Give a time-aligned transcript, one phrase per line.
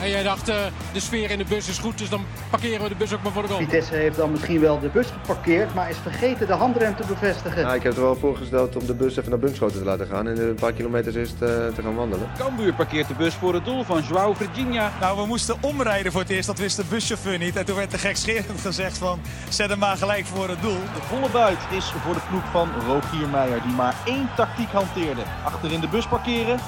[0.00, 0.56] En jij dacht, eh,
[0.92, 3.32] de sfeer in de bus is goed, dus dan parkeren we de bus ook maar
[3.32, 3.60] voor de goal.
[3.60, 7.60] Vitesse heeft dan misschien wel de bus geparkeerd, maar is vergeten de handrem te bevestigen.
[7.60, 10.28] Ja, ik heb er wel voorgesteld om de bus even naar Bunschoten te laten gaan
[10.28, 12.28] en een paar kilometers eerst eh, te gaan wandelen.
[12.38, 14.92] Cambuur parkeert de bus voor het doel van João Virginia.
[15.00, 17.56] Nou, we moesten omrijden voor het eerst, dat wist de buschauffeur niet.
[17.56, 20.80] En toen werd de gekscherend gezegd van, zet hem maar gelijk voor het doel.
[20.94, 25.22] De volle buit is voor de ploeg van Rogier Meijer, die maar één tactiek hanteerde.
[25.44, 26.58] Achterin de bus parkeren.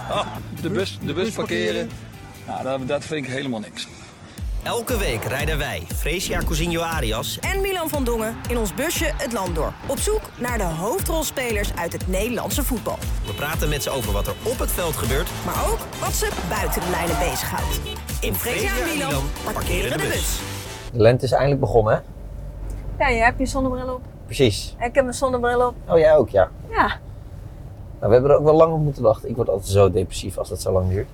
[0.61, 1.89] De bus, de bus parkeren.
[2.47, 3.89] Nou, dat, dat vind ik helemaal niks.
[4.63, 9.33] Elke week rijden wij, Fresia Cousinho Arias en Milan van Dongen in ons busje het
[9.33, 9.73] land door.
[9.87, 12.97] Op zoek naar de hoofdrolspelers uit het Nederlandse voetbal.
[13.27, 15.29] We praten met ze over wat er op het veld gebeurt.
[15.45, 17.81] Maar ook wat ze buiten de lijnen bezighoudt.
[18.21, 20.41] In Fresia en Milan parkeren de bus.
[20.93, 22.01] De lente is eindelijk begonnen, hè?
[23.05, 24.01] Ja, je hebt je zonnebril op.
[24.25, 24.75] Precies.
[24.79, 25.75] Ik heb mijn zonnebril op.
[25.89, 26.51] Oh, jij ook, ja.
[26.71, 26.87] Ja.
[26.87, 26.97] Nou,
[27.99, 29.29] we hebben er ook wel lang op moeten wachten.
[29.29, 31.09] Ik word altijd zo depressief als dat zo lang duurt.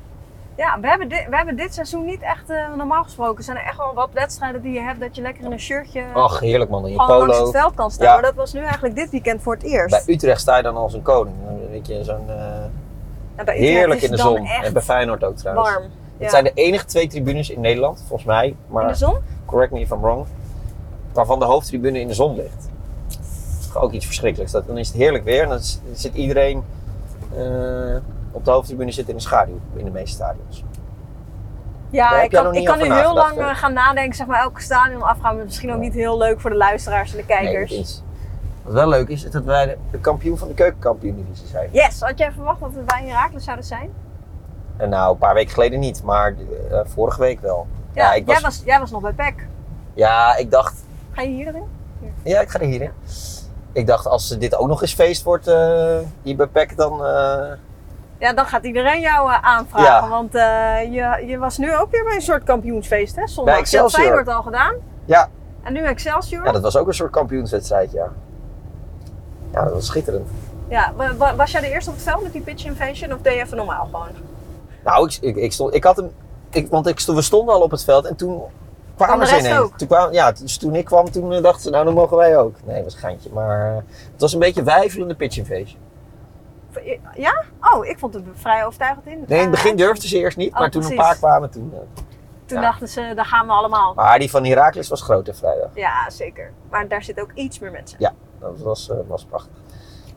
[0.59, 3.63] Ja, we hebben dit, we hebben dit seizoen niet echt, uh, normaal gesproken, zijn er
[3.65, 6.71] echt wel wat wedstrijden die je hebt dat je lekker in een shirtje Ach, heerlijk
[6.71, 7.19] man, in je polo.
[7.19, 8.07] langs het veld kan staan.
[8.07, 8.13] Ja.
[8.13, 10.05] Maar dat was nu eigenlijk dit weekend voor het eerst.
[10.07, 11.37] Bij Utrecht sta je dan als een koning.
[11.45, 12.29] Dan weet je, zo'n...
[12.29, 14.47] eh, Ja, heerlijk in de het zon.
[14.47, 15.69] En bij Feyenoord ook trouwens.
[15.71, 15.83] warm.
[15.83, 16.29] Het Ja.
[16.29, 18.57] zijn de enige twee tribunes in Nederland, volgens mij.
[18.69, 19.17] Maar In de zon?
[19.45, 20.27] correct me if I'm wrong.
[21.13, 22.69] Waarvan de hoofdtribune in de zon ligt.
[23.75, 24.53] Ook iets verschrikkelijks.
[24.53, 25.61] Dat, dan is het heerlijk weer en dan
[25.93, 26.65] zit iedereen
[27.37, 27.97] eh,
[28.33, 30.65] op de hoofdtribune zit in de schaduw in de meeste stadions.
[31.91, 35.03] Ja, ik kan, ik kan nu heel lang eh, gaan nadenken, zeg maar elke stadion
[35.03, 35.37] afgaan.
[35.37, 37.71] Maar misschien ook niet heel leuk voor de luisteraars en de kijkers.
[37.71, 37.87] Nee,
[38.63, 41.69] wat wel leuk is, is dat wij de, de kampioen van de keukenkampioen-divisie zijn.
[41.73, 43.91] Yes, had jij verwacht dat we bij Herakles zouden zijn?
[44.77, 46.35] En nou, een paar weken geleden niet, maar
[46.71, 47.67] eh, vorige week wel.
[47.93, 49.47] Ja, ik jij, was, was, jij was nog bij PEC.
[49.95, 50.75] ja, ik dacht,
[51.13, 51.65] Ga je hier erin?
[52.23, 52.91] ja, ik ga er hierin.
[53.73, 57.05] Ik dacht, als dit ook nog eens feest wordt eh, hier bij PEC, dan...
[58.19, 59.85] Ja, dan gaat iedereen jou eh, aanvragen.
[60.05, 60.09] Ja.
[60.09, 63.27] Want eh, je, je was nu ook weer bij een soort kampioensfeest, hè?
[63.27, 63.55] Zondag.
[63.55, 64.01] Bij Excelsior.
[64.03, 64.75] Feyenoord al gedaan.
[65.05, 65.29] ja,
[65.63, 66.45] En nu Excelsior.
[66.45, 68.09] ja, dat was ook een soort kampioenswedstrijd, ja.
[69.53, 70.29] Ja, dat was schitterend.
[70.69, 73.19] Ja, wa- wa- was jij de eerste op het veld met die pitch invasion of
[73.21, 74.09] deed je even normaal gewoon?
[74.85, 76.11] Nou, ik, ik, ik stond, ik had hem,
[76.51, 78.43] ik, want ik we stonden al op het veld en toen
[78.97, 79.71] Kwam kwamen ze ineens.
[79.77, 82.39] Toen kwam, ja, dus toen ik kwam, toen eh, dachten ze, nou dan mogen wij
[82.39, 82.55] ook.
[82.65, 83.75] Nee, dat was een geintje, maar
[84.13, 85.79] het was een beetje wijfelende pitch invasion.
[87.15, 87.45] Ja?
[87.61, 89.25] Oh, ik vond het vrij overtuigend in.
[89.27, 91.73] Nee, in het begin durfden ze eerst niet, Oh, maar toen een paar kwamen toen.
[91.75, 91.79] eh.
[92.47, 92.65] Toen ja.
[92.65, 93.95] dachten ze, daar gaan we allemaal.
[93.95, 95.71] Maar die van Heracles was groot hè, vrijdag.
[95.75, 96.53] Ja, zeker.
[96.71, 97.97] Maar daar zit ook iets meer mensen.
[98.01, 99.53] Ja, dat was, eh, was prachtig.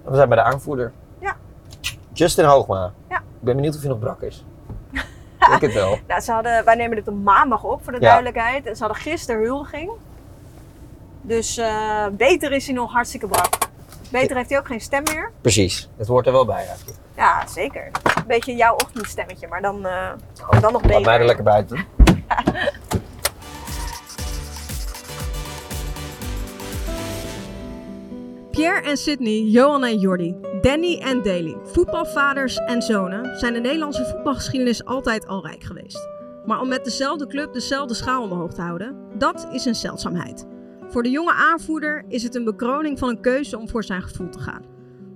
[0.06, 0.92] En we zijn bij de aanvoerder.
[1.20, 1.36] Ja.
[2.14, 2.94] Justin Hoogma.
[3.10, 3.18] Ja.
[3.18, 4.46] Ik ben benieuwd of hij nog brak is.
[5.40, 5.98] Ik denk het wel.
[6.08, 8.06] Nou, ze hadden, wij nemen dit op maandag op, voor de Ja.
[8.08, 8.66] duidelijkheid.
[8.66, 9.92] En ze hadden gisteren huldiging.
[11.22, 13.58] Dus eh, beter is hij nog hartstikke brak.
[14.12, 15.32] Beter heeft hij ook geen stem meer.
[15.42, 16.98] Precies, het hoort er wel bij eigenlijk.
[17.16, 17.86] Ja, zeker.
[18.04, 20.10] Een beetje jouw ochtendstemmetje, maar dan, eh,
[20.62, 21.26] dan nog Laat mij er beter.
[21.26, 21.86] lekker buiten.
[28.52, 34.06] Pierre en Sydney, Johan en Jordi, Danny en Daly, voetbalvaders en zonen, zijn de Nederlandse
[34.06, 36.08] voetbalgeschiedenis altijd al rijk geweest.
[36.46, 40.46] Maar om met dezelfde club dezelfde schaal omhoog te houden, dat is een zeldzaamheid.
[40.92, 44.30] Voor de jonge aanvoerder is het een bekroning van een keuze om voor zijn gevoel
[44.30, 44.66] te gaan.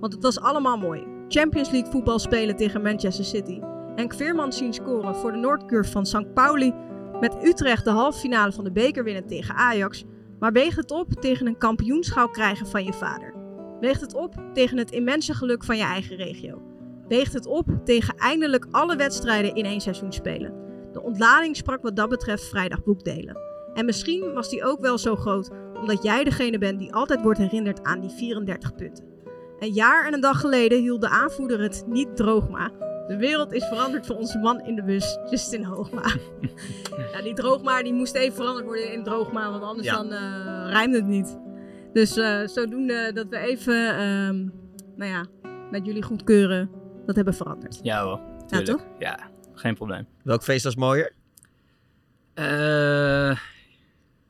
[0.00, 1.06] Want het was allemaal mooi.
[1.28, 3.60] Champions League voetbal spelen tegen Manchester City.
[3.94, 6.34] Henk Veerman zien scoren voor de Noordcurve van St.
[6.34, 6.74] Pauli.
[7.20, 10.04] Met Utrecht de halve finale van de beker winnen tegen Ajax.
[10.38, 13.34] Maar weegt het op tegen een kampioenschap krijgen van je vader?
[13.80, 16.62] Weegt het op tegen het immense geluk van je eigen regio?
[17.08, 20.54] Weegt het op tegen eindelijk alle wedstrijden in één seizoen spelen?
[20.92, 23.36] De ontlading sprak wat dat betreft vrijdag boekdelen.
[23.74, 25.50] En misschien was die ook wel zo groot
[25.80, 29.04] omdat jij degene bent die altijd wordt herinnerd aan die 34 punten.
[29.58, 32.70] Een jaar en een dag geleden hield de aanvoerder het niet droogma.
[33.06, 36.02] De wereld is veranderd voor onze man in de bus, Justin Hoogma.
[37.12, 39.94] ja, die droogma die moest even veranderd worden in droogma, want anders Ja.
[39.96, 41.38] dan eh rijmt het niet.
[41.92, 44.48] Dus eh, zodoende dat we even, ehm,
[44.96, 45.24] nou ja,
[45.70, 46.70] met jullie goedkeuren,
[47.06, 47.78] dat hebben veranderd.
[47.82, 48.84] Ja hoor, Ja, toch?
[48.98, 49.18] Ja,
[49.54, 50.06] geen probleem.
[50.22, 51.12] Welk feest was mooier?
[52.34, 53.36] Eh,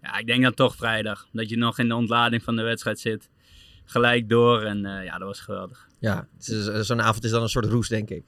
[0.07, 1.27] ja, ik denk dan toch vrijdag.
[1.33, 3.31] Dat je nog in de ontlading van de wedstrijd zit.
[3.85, 5.89] Gelijk door en eh, ja, dat was geweldig.
[6.01, 8.25] Ja, eh, zo'n avond is dan een soort roes, denk ik.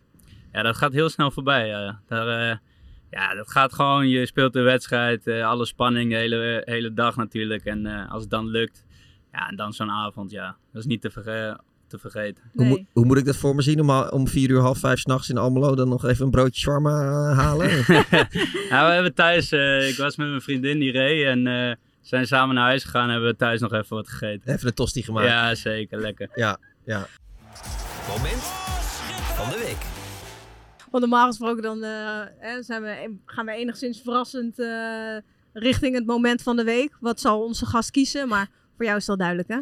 [0.52, 1.66] Ja, dat gaat heel snel voorbij.
[1.66, 2.00] ja.
[2.06, 2.56] Daar, eh,
[3.10, 7.64] ja, dat gaat gewoon, je speelt de wedstrijd, alle spanning de hele, hele dag natuurlijk.
[7.64, 8.84] En als het dan lukt,
[9.32, 11.58] ja, en dan zo'n avond, ja, dat is niet te, verge-
[11.88, 12.42] te vergeten.
[12.52, 14.98] Hoe, moet- hoe moet ik dat voor me zien om, om vier uur, half vijf
[14.98, 17.00] s'nachts in Almelo dan nog even een broodje shawarma
[17.30, 17.68] eh, halen?
[18.68, 22.26] Ja, we hebben thuis, eh, ik was met mijn vriendin die reed en eh, zijn
[22.26, 24.52] samen naar huis gegaan en hebben we thuis nog even wat gegeten.
[24.54, 25.26] Even een tosti gemaakt.
[25.26, 26.28] Ja, zeker, lekker.
[26.34, 27.06] Ja, ja.
[28.08, 28.42] Moment
[29.36, 29.86] van de week.
[30.90, 35.16] Want normaal gesproken dan eh, hè, zijn we, gaan we enigszins verrassend eh,
[35.52, 36.96] richting het moment van de week.
[37.00, 38.28] Wat zal onze gast kiezen?
[38.28, 39.58] Maar voor jou is dat duidelijk, hè?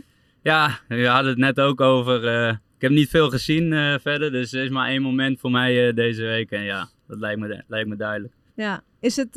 [0.47, 2.27] Ja, we hadden het net ook over.
[2.27, 5.51] eh, ik heb niet veel gezien eh, verder, dus er is maar één moment voor
[5.51, 6.51] mij eh, deze week.
[6.51, 8.35] En ja, dat lijkt me, lijkt me duidelijk.
[8.55, 8.83] Ja.
[9.01, 9.35] Is het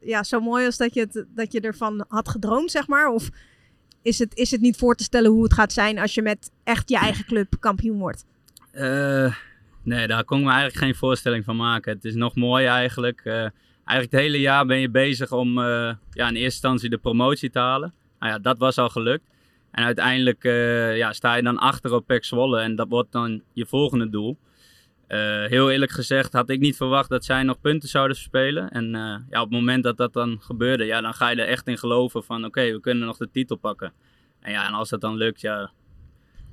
[0.00, 3.08] ja, zo mooi als dat je, het, dat je ervan had gedroomd, zeg maar?
[3.08, 3.30] Of
[4.02, 6.50] is het, is het niet voor te stellen hoe het gaat zijn als je met
[6.64, 8.24] echt je eigen club kampioen wordt?
[9.82, 11.92] Nee, daar kon ik me eigenlijk geen voorstelling van maken.
[11.92, 13.22] Het is nog mooi eigenlijk.
[13.24, 13.52] Eigenlijk
[13.84, 17.92] het hele jaar ben je bezig om ja, in eerste instantie de promotie te halen.
[18.18, 19.29] Nou ja, dat was al gelukt.
[19.70, 23.42] En uiteindelijk eh, ja, sta je dan achter op Pek Zwolle en dat wordt dan
[23.52, 24.38] je volgende doel.
[25.10, 28.70] Eh, heel eerlijk gezegd had ik niet verwacht dat zij nog punten zouden spelen.
[28.70, 31.48] En eh, ja, op het moment dat dat dan gebeurde, ja, dan ga je er
[31.48, 33.92] echt in geloven van oké, we kunnen nog de titel pakken.
[34.40, 35.72] En ja, en als dat dan lukt, ja,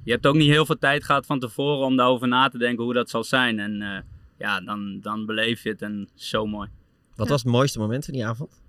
[0.03, 2.83] je hebt ook niet heel veel tijd gehad van tevoren om daarover na te denken
[2.83, 3.59] hoe dat zal zijn.
[3.59, 3.99] En eh,
[4.37, 6.69] ja, dan, dan beleef je het en zo mooi.
[7.15, 8.61] Wat was het mooiste moment van die avond?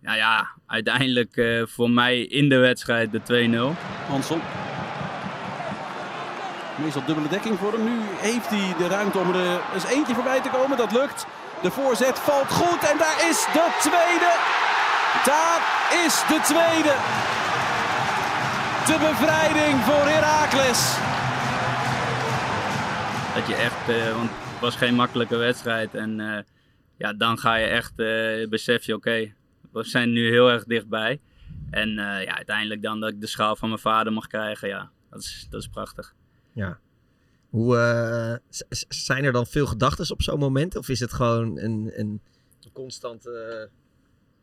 [0.00, 3.20] Nou ja, uiteindelijk eh, voor mij in de wedstrijd de
[3.74, 4.08] 2-0.
[4.08, 4.40] Hansson.
[6.76, 7.84] Meestal dubbele dekking voor hem.
[7.84, 10.76] Nu heeft hij de ruimte om er eens eentje voorbij te komen.
[10.76, 11.26] Dat lukt.
[11.62, 12.90] De voorzet valt goed.
[12.90, 14.30] En daar is de tweede.
[15.24, 15.60] Daar
[16.06, 16.94] is de tweede.
[18.86, 20.80] De bevrijding voor Heracles.
[23.34, 25.94] Dat je echt, eh, want het was geen makkelijke wedstrijd.
[25.94, 26.42] En eh,
[26.96, 29.32] ja, dan ga je echt, eh, besef je oké,
[29.72, 31.20] we zijn nu heel erg dichtbij.
[31.70, 34.90] En eh, ja, uiteindelijk dan dat ik de schaal van mijn vader mag krijgen, ja,
[35.10, 36.14] dat is, dat is prachtig.
[36.52, 36.78] Ja.
[37.48, 40.76] Hoe, eh, zijn er dan veel gedachten op zo'n moment?
[40.76, 42.20] Of is het gewoon een, een
[42.72, 43.26] constant...
[43.26, 43.32] eh,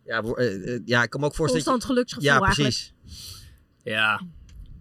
[0.06, 0.24] ja,
[0.86, 1.66] ja, ik kan me ook voorstellen...
[1.66, 2.70] Constant geluksgevoel Ja, eigenlijk.
[2.70, 2.94] precies.
[3.84, 4.22] Ja,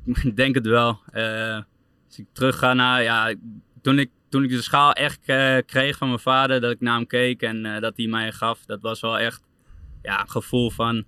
[0.23, 1.01] ik denk het wel.
[1.13, 1.61] Eh,
[2.07, 3.35] als ik terug ga naar, ja,
[3.83, 6.97] toen ik, toen ik de schaal echt eh, kreeg van mijn vader, dat ik naar
[6.97, 9.43] hem keek en eh, dat hij mij gaf, dat was wel echt
[10.06, 11.05] ja, gevoel van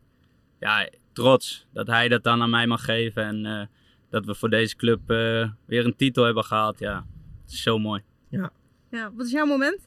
[0.60, 1.66] ja, trots.
[1.72, 3.66] Dat hij dat dan aan mij mag geven en eh,
[4.10, 6.78] dat we voor deze club eh, weer een titel hebben gehaald.
[6.78, 7.06] Ja,
[7.42, 8.02] het is zo mooi.
[8.30, 8.50] Ja.
[8.90, 9.80] Ja, wat is jouw moment?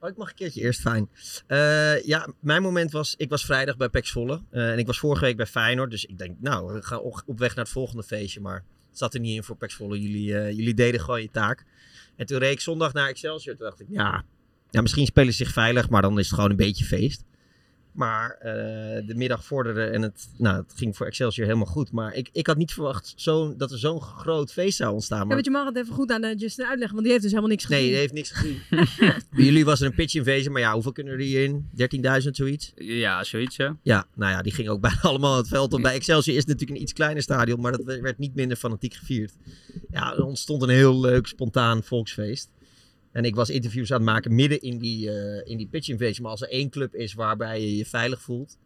[0.00, 1.08] Oh, ik mag een keertje eerst, fijn.
[1.46, 4.42] Eh, ja, mijn moment was, ik was vrijdag bij Zwolle.
[4.50, 5.90] eh, en ik was vorige week bij Feyenoord.
[5.90, 8.40] Dus ik denk, nou, we gaan op op weg naar het volgende feestje.
[8.40, 10.00] Maar het zat er niet in voor Pek Zwolle.
[10.00, 11.64] Jullie, eh, jullie deden gewoon je taak.
[12.16, 13.56] En toen reed ik zondag naar Excelsior.
[13.56, 14.24] Toen dacht ik, ja,
[14.70, 15.88] ja, misschien spelen ze zich veilig.
[15.88, 17.24] Maar dan is het gewoon een beetje feest.
[17.96, 21.92] Maar eh, de middag vorderde en het, nou, het ging voor Excelsior helemaal goed.
[21.92, 25.18] Maar ik, ik had niet verwacht zo, dat er zo'n groot feest zou ontstaan.
[25.18, 27.22] Ja, Maar want je mag het even goed aan de Justin uitleggen, want die heeft
[27.22, 27.80] dus helemaal niks gezien.
[27.80, 28.60] Nee, die heeft niks gezien.
[29.36, 31.68] Bij jullie was er een pitch invasion, maar ja, hoeveel kunnen er hierin?
[32.24, 32.72] 13.000 zoiets?
[32.76, 33.76] Ja, zoiets ja.
[33.82, 35.82] Ja, nou ja, die ging ook bijna allemaal het veld op.
[35.82, 38.94] Bij Excelsior is het natuurlijk een iets kleiner stadion, maar dat werd niet minder fanatiek
[38.94, 39.32] gevierd.
[39.90, 42.50] Ja, er ontstond een heel leuk, spontaan volksfeest.
[43.16, 46.22] En ik was interviews aan het maken midden in die, eh, in die pitch invasion.
[46.22, 48.58] Maar als er één club is waarbij je je veilig voelt.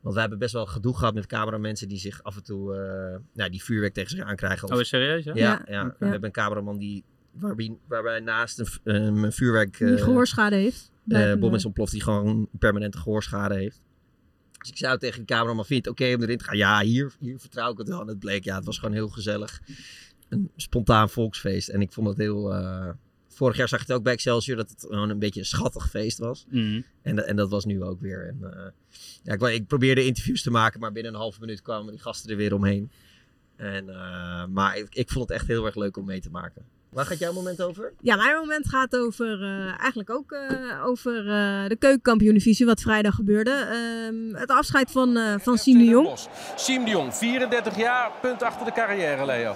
[0.00, 3.18] Want we hebben best wel gedoe gehad met cameramensen die zich af en toe eh,
[3.32, 4.72] nou, die vuurwerk tegen zich aankrijgen.
[4.72, 5.32] Oh, serieus, ja?
[5.34, 9.78] Ja, ja, Ja, we hebben een cameraman die, waarbij, waarbij naast een, een vuurwerk...
[9.78, 10.90] Die eh, gehoorschade heeft.
[10.92, 13.82] eh Blijvende- bom is ontploft die gewoon permanente gehoorschade heeft.
[14.58, 16.56] Dus ik zei tegen de cameraman, vind je het oké om erin te gaan?
[16.56, 18.00] Ja, hier, hier vertrouw ik het wel.
[18.00, 19.60] En het bleek, ja, het was gewoon heel gezellig.
[20.28, 21.68] Een spontaan volksfeest.
[21.68, 22.52] En ik vond het heel...
[23.38, 25.90] vorig jaar zag je het ook bij Excelsior, dat het gewoon een beetje een schattig
[25.90, 26.46] feest was.
[26.50, 26.80] Mhm.
[27.02, 28.26] En, dat- en dat was nu ook weer.
[28.28, 28.60] En, eh,
[29.22, 32.30] ja, ik, ik probeerde interviews te maken, maar binnen een halve minuut kwamen die gasten
[32.30, 32.90] er weer omheen.
[33.56, 36.62] En, eh, maar ik, ik vond het echt heel erg leuk om mee te maken.
[36.88, 37.92] Waar gaat jouw moment over?
[38.00, 43.14] Ja, mijn moment gaat over, eh, eigenlijk ook eh, over eh, de keukenkampioen-divisie, wat vrijdag
[43.14, 43.50] gebeurde.
[43.50, 46.18] Ehm, het afscheid van, eh van Siem de Jong.
[46.56, 49.54] Siem de Jong, 34 jaar, punt achter de carrière, Leo.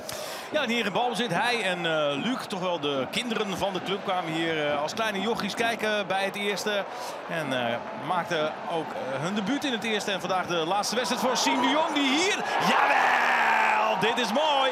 [0.52, 3.82] Ja, hier in bal zit hij en eh, Luc, toch wel de kinderen van de
[3.82, 6.84] club, kwamen hier eh, als kleine jochies kijken bij het eerste.
[7.28, 8.86] En eh, maakten ook
[9.20, 10.10] hun debuut in het eerste.
[10.10, 12.36] En vandaag de laatste wedstrijd voor Siem de Jong, die hier...
[12.68, 14.70] Jawel, dit is mooi.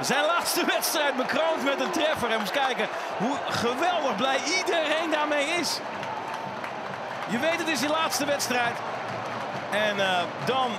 [0.00, 2.30] Zijn laatste wedstrijd bekroond met een treffer.
[2.30, 5.80] En eens kijken hoe geweldig blij iedereen daarmee is.
[7.28, 8.76] Je weet, het is je laatste wedstrijd.
[9.70, 9.96] En
[10.44, 10.70] dan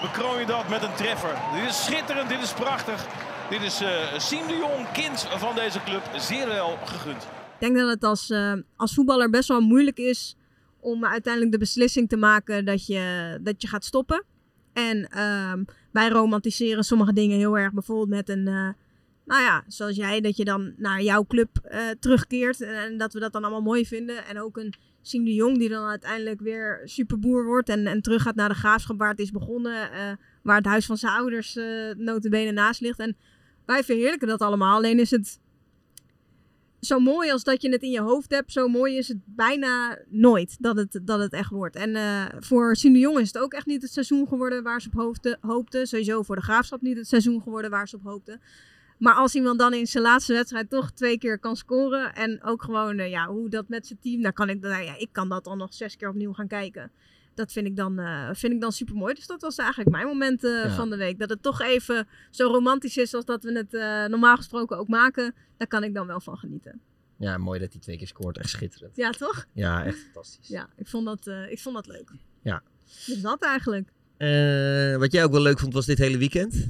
[0.00, 1.34] bekroon je dat met een treffer.
[1.54, 3.06] Dit is schitterend, dit is prachtig.
[3.52, 6.02] Dit is eh Siem de Jong, kind van deze club.
[6.16, 7.22] Zeer wel gegund.
[7.22, 10.36] Ik denk dat het als, eh, als voetballer best wel moeilijk is
[10.80, 14.24] om uiteindelijk de beslissing te maken dat je, dat je gaat stoppen.
[14.72, 17.72] En ehm, wij romantiseren sommige dingen heel erg.
[17.72, 18.68] Bijvoorbeeld met een, eh,
[19.24, 21.48] nou ja, zoals jij, dat je dan naar jouw club
[22.00, 22.60] terugkeert.
[22.60, 24.26] En, dat we dat dan allemaal mooi vinden.
[24.26, 27.68] En ook een Siem de Jong die dan uiteindelijk weer superboer wordt.
[27.68, 29.90] En, en terug gaat naar de graafschap waar het is begonnen.
[30.42, 32.98] waar het huis van zijn ouders eh notabene naast ligt.
[32.98, 33.16] En
[33.66, 34.76] wij verheerlijken dat allemaal.
[34.76, 35.40] Alleen is het
[36.80, 39.98] zo mooi als dat je het in je hoofd hebt, zo mooi is het bijna
[40.08, 41.76] nooit dat het, dat het echt wordt.
[41.76, 44.88] En uh, voor Sine Jong is het ook echt niet het seizoen geworden waar ze
[44.88, 45.38] op hoopten.
[45.40, 45.86] hoopte.
[45.86, 48.40] Sowieso voor de Graafschap niet het seizoen geworden waar ze op hoopten.
[48.98, 52.14] Maar als iemand dan in zijn laatste wedstrijd toch twee keer kan scoren.
[52.14, 54.22] En ook gewoon uh, ja, hoe dat met zijn team.
[54.22, 56.90] Dan kan ik, nou ja, ik kan dat dan nog zes keer opnieuw gaan kijken.
[57.34, 59.14] Dat vind ik dan, uh, vind ik dan super mooi.
[59.14, 60.70] Dus dat was eigenlijk mijn moment uh, ja.
[60.70, 61.18] van de week.
[61.18, 64.88] Dat het toch even zo romantisch is als dat we het uh, normaal gesproken ook
[64.88, 65.34] maken.
[65.56, 66.80] Daar kan ik dan wel van genieten.
[67.16, 68.38] Ja, mooi dat hij twee keer scoort.
[68.38, 68.96] Echt schitterend.
[68.96, 69.46] Ja, toch?
[69.52, 70.48] Ja, echt fantastisch.
[70.48, 72.10] Ja, ik vond dat, ik vond dat leuk.
[72.42, 72.62] Ja.
[73.06, 73.88] Dus dat eigenlijk.
[74.98, 76.68] wat jij ook wel leuk vond was dit hele weekend.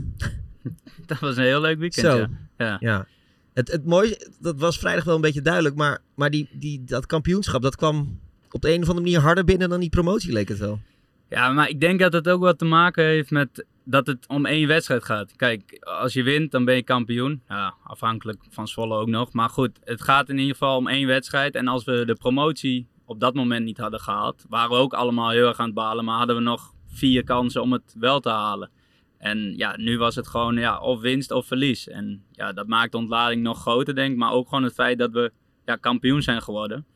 [1.07, 2.07] dat was een heel leuk weekend.
[2.07, 2.17] Zo.
[2.17, 2.29] Ja.
[2.57, 2.77] ja.
[2.81, 3.07] ja.
[3.53, 5.75] Het, het mooie, dat was vrijdag wel een beetje duidelijk.
[5.75, 8.21] Maar, maar die, die, dat kampioenschap, dat kwam
[8.55, 10.81] op de een of andere manier harder binnen dan die promotie, leek het wel.
[11.29, 14.47] Ja, maar ik denk dat het ook wat te maken heeft met dat het om
[14.47, 15.37] één wedstrijd gaat.
[15.37, 17.43] Kijk, als je wint, dan ben je kampioen.
[17.49, 19.33] Ja, afhankelijk van Zwolle ook nog.
[19.33, 21.55] Maar goed, het gaat in ieder geval om één wedstrijd.
[21.55, 25.31] En als we de promotie op dat moment niet hadden gehaald, waren we ook allemaal
[25.31, 26.05] heel erg aan het balen.
[26.05, 28.71] Maar hadden we nog vier kansen om het wel te halen.
[29.19, 31.89] En ja, nu was het gewoon ja, of winst of verlies.
[31.89, 34.19] En ja, dat maakt de ontlading nog groter, denk ik.
[34.19, 35.33] Maar ook gewoon het feit dat we
[35.65, 36.87] ja, kampioen zijn geworden.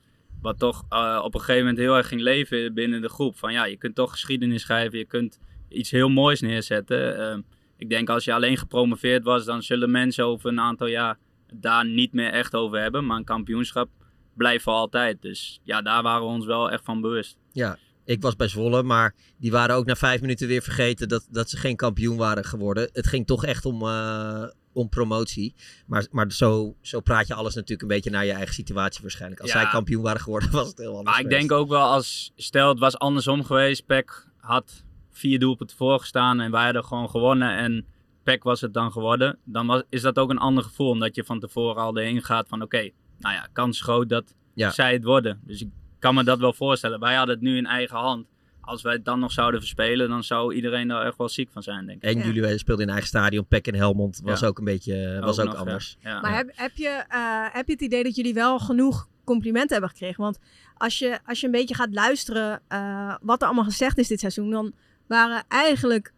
[0.46, 3.36] Wat toch uh, op een gegeven moment heel erg ging leven binnen de groep.
[3.36, 4.98] Van ja, je kunt toch geschiedenis schrijven.
[4.98, 5.38] Je kunt
[5.68, 7.18] iets heel moois neerzetten.
[7.18, 7.42] Uh,
[7.76, 11.18] ik denk als je alleen gepromoveerd was, dan zullen mensen over een aantal jaar
[11.54, 13.06] daar niet meer echt over hebben.
[13.06, 13.88] Maar een kampioenschap
[14.34, 15.22] blijft voor altijd.
[15.22, 17.36] Dus ja, daar waren we ons wel echt van bewust.
[17.52, 21.28] Ja, ik was bij Zwolle, maar die waren ook na vijf minuten weer vergeten dat,
[21.30, 22.88] dat ze geen kampioen waren geworden.
[22.92, 24.44] Het ging toch echt om, uh,
[24.76, 25.54] om promotie.
[25.86, 29.40] Maar, maar zo, zo praat je alles natuurlijk een beetje naar je eigen situatie waarschijnlijk.
[29.40, 29.60] Als Ja.
[29.60, 31.16] zij kampioen waren geworden, was het heel anders.
[31.16, 35.76] Maar ik denk ook wel als, stel het was andersom geweest, PEC had vier doelpunten
[35.76, 37.86] voorgestaan en wij hadden gewoon gewonnen en
[38.22, 41.24] PEC was het dan geworden, dan was, is dat ook een ander gevoel, omdat je
[41.24, 44.70] van tevoren al erheen gaat van oké, nou ja, kans groot dat Ja.
[44.70, 45.40] zij het worden.
[45.44, 45.68] Dus ik
[45.98, 47.00] kan me dat wel voorstellen.
[47.00, 48.26] Wij hadden het nu in eigen hand.
[48.66, 51.62] Als wij het dan nog zouden verspelen, dan zou iedereen er echt wel ziek van
[51.62, 52.14] zijn, denk ik.
[52.14, 53.46] En jullie speelden in eigen stadion.
[53.46, 54.46] Peck en Helmond was Ja.
[54.46, 55.60] ook een beetje eh, was Ook ook, nog, ja.
[55.60, 55.96] anders.
[56.00, 56.20] Ja.
[56.20, 59.90] Maar heb, heb, je, eh, heb je het idee dat jullie wel genoeg complimenten hebben
[59.90, 60.22] gekregen?
[60.22, 60.38] Want
[60.76, 64.20] als je, als je een beetje gaat luisteren eh, wat er allemaal gezegd is dit
[64.20, 64.72] seizoen, dan
[65.06, 66.12] waren eigenlijk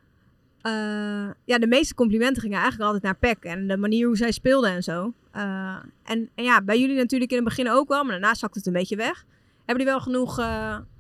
[0.63, 0.73] eh,
[1.45, 4.71] ja, de meeste complimenten gingen eigenlijk altijd naar PEC en de manier hoe zij speelden
[4.71, 5.13] en zo.
[5.31, 8.59] Eh, en, en ja, bij jullie natuurlijk in het begin ook wel, maar daarna zakte
[8.59, 9.25] het een beetje weg.
[9.65, 10.39] Hebben jullie wel genoeg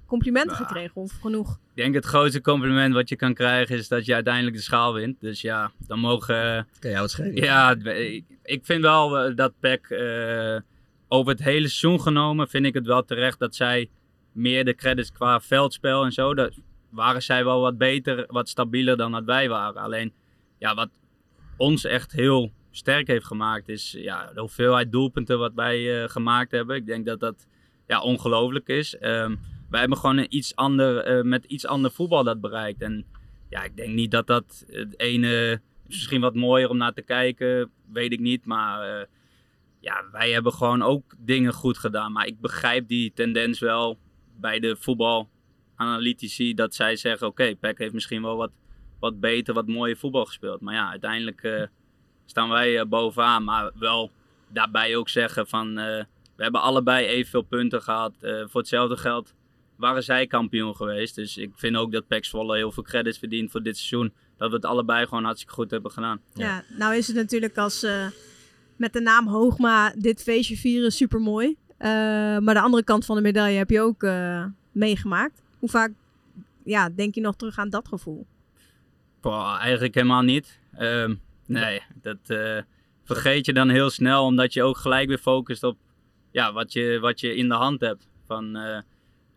[0.08, 1.50] eh, complimenten gekregen of genoeg?
[1.52, 4.94] Ik denk het grootste compliment wat je kan krijgen is dat je uiteindelijk de schaal
[4.94, 5.20] wint.
[5.20, 6.56] Dus ja, dan mogen...
[6.56, 7.34] eh, Kan jou het schelen.
[7.34, 10.56] Ja, ik, ik vind wel eh, dat PEC eh,
[11.08, 13.88] over het hele seizoen genomen vind ik het wel terecht dat zij
[14.32, 16.52] meer de credits qua veldspel en zo, dat
[16.90, 19.82] waren zij wel wat beter, wat stabieler dan dat wij waren.
[19.82, 20.12] Alleen,
[20.58, 20.88] ja, wat
[21.56, 26.50] ons echt heel sterk heeft gemaakt is ja, de hoeveelheid doelpunten wat wij eh, gemaakt
[26.50, 26.76] hebben.
[26.76, 27.46] Ik denk dat dat
[27.86, 28.96] ja, ongelooflijk is.
[28.96, 29.34] Ehm,
[29.70, 32.82] wij hebben gewoon een iets ander, eh, met iets ander voetbal dat bereikt.
[32.82, 33.04] En
[33.48, 37.02] ja, ik denk niet dat dat het ene is misschien wat mooier om naar te
[37.02, 38.46] kijken, weet ik niet.
[38.46, 39.06] Maar eh,
[39.80, 42.12] ja, wij hebben gewoon ook dingen goed gedaan.
[42.12, 43.98] Maar ik begrijp die tendens wel
[44.36, 48.50] bij de voetbalanalytici dat zij zeggen: oké, PEC heeft misschien wel wat,
[49.00, 50.60] wat beter, wat mooier voetbal gespeeld.
[50.60, 51.62] Maar ja, uiteindelijk eh,
[52.26, 53.44] staan wij bovenaan.
[53.44, 54.10] Maar wel
[54.48, 55.78] daarbij ook zeggen van
[56.38, 58.14] we hebben allebei evenveel punten gehad.
[58.20, 59.34] Eh, voor hetzelfde geld
[59.78, 61.14] waren zij kampioen geweest.
[61.14, 64.12] Dus ik vind ook dat PEC Zwolle heel veel credits verdient voor dit seizoen.
[64.36, 66.20] Dat we het allebei gewoon hartstikke goed hebben gedaan.
[66.34, 68.06] Ja, nou is het natuurlijk als eh,
[68.76, 71.56] met de naam Hoogma dit feestje vieren super mooi.
[71.78, 75.42] maar de andere kant van de medaille heb je ook eh, meegemaakt.
[75.58, 75.92] Hoe vaak
[76.68, 78.26] ja, denk je nog terug aan dat gevoel?
[79.20, 80.60] Boah, eigenlijk helemaal niet.
[80.72, 81.14] Ehm,
[81.46, 82.58] nee, dat eh,
[83.04, 85.78] vergeet je dan heel snel, omdat je ook gelijk weer focust op
[86.30, 88.08] ja, wat, je, wat je in de hand hebt.
[88.26, 88.78] Van, eh,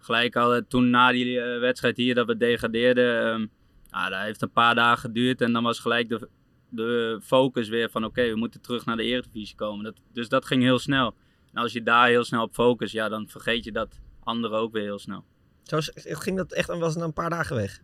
[0.02, 3.46] gelijk al toen na die eh, wedstrijd hier dat we degradeerden, ehm,
[3.90, 6.30] nou, dat heeft een paar dagen geduurd en dan was gelijk de,
[6.70, 9.84] de focus weer van oké, we moeten terug naar de Eredivisie komen.
[9.84, 11.16] Dat, dus dat ging heel snel.
[11.54, 14.72] En als je daar heel snel op focust, ja, dan vergeet je dat andere ook
[14.74, 15.26] weer heel snel.
[15.64, 17.82] Zo ging dat echt, was het een paar dagen weg.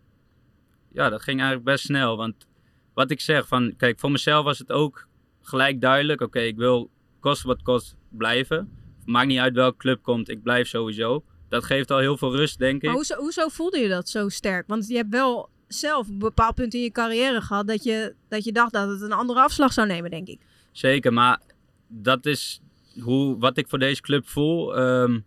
[0.92, 2.18] ja, dat ging eigenlijk best snel.
[2.18, 2.48] Want
[2.94, 5.08] wat ik zeg, van, kijk, voor mezelf was het ook
[5.42, 6.22] gelijk duidelijk.
[6.22, 8.72] Oké, ik wil kost wat kost blijven.
[9.06, 11.24] Maakt niet uit welke club komt, ik blijf sowieso.
[11.50, 12.84] Dat geeft al heel veel rust, denk ik.
[12.84, 14.68] Maar hoezo, hoezo voelde je dat zo sterk?
[14.68, 18.44] Want je hebt wel zelf een bepaald punt in je carrière gehad dat je, dat
[18.44, 20.40] je dacht dat het een andere afslag zou nemen, denk ik.
[20.72, 21.42] Zeker, maar
[21.88, 22.62] dat is
[23.00, 24.78] hoe, wat ik voor deze club voel.
[24.78, 25.20] Ehm,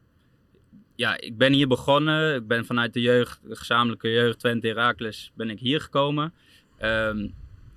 [0.95, 2.35] ja, ik ben hier begonnen.
[2.35, 6.33] Ik ben vanuit de jeugd, de gezamenlijke jeugd Twente Heracles, ben ik hier gekomen.
[6.79, 7.29] Ehm,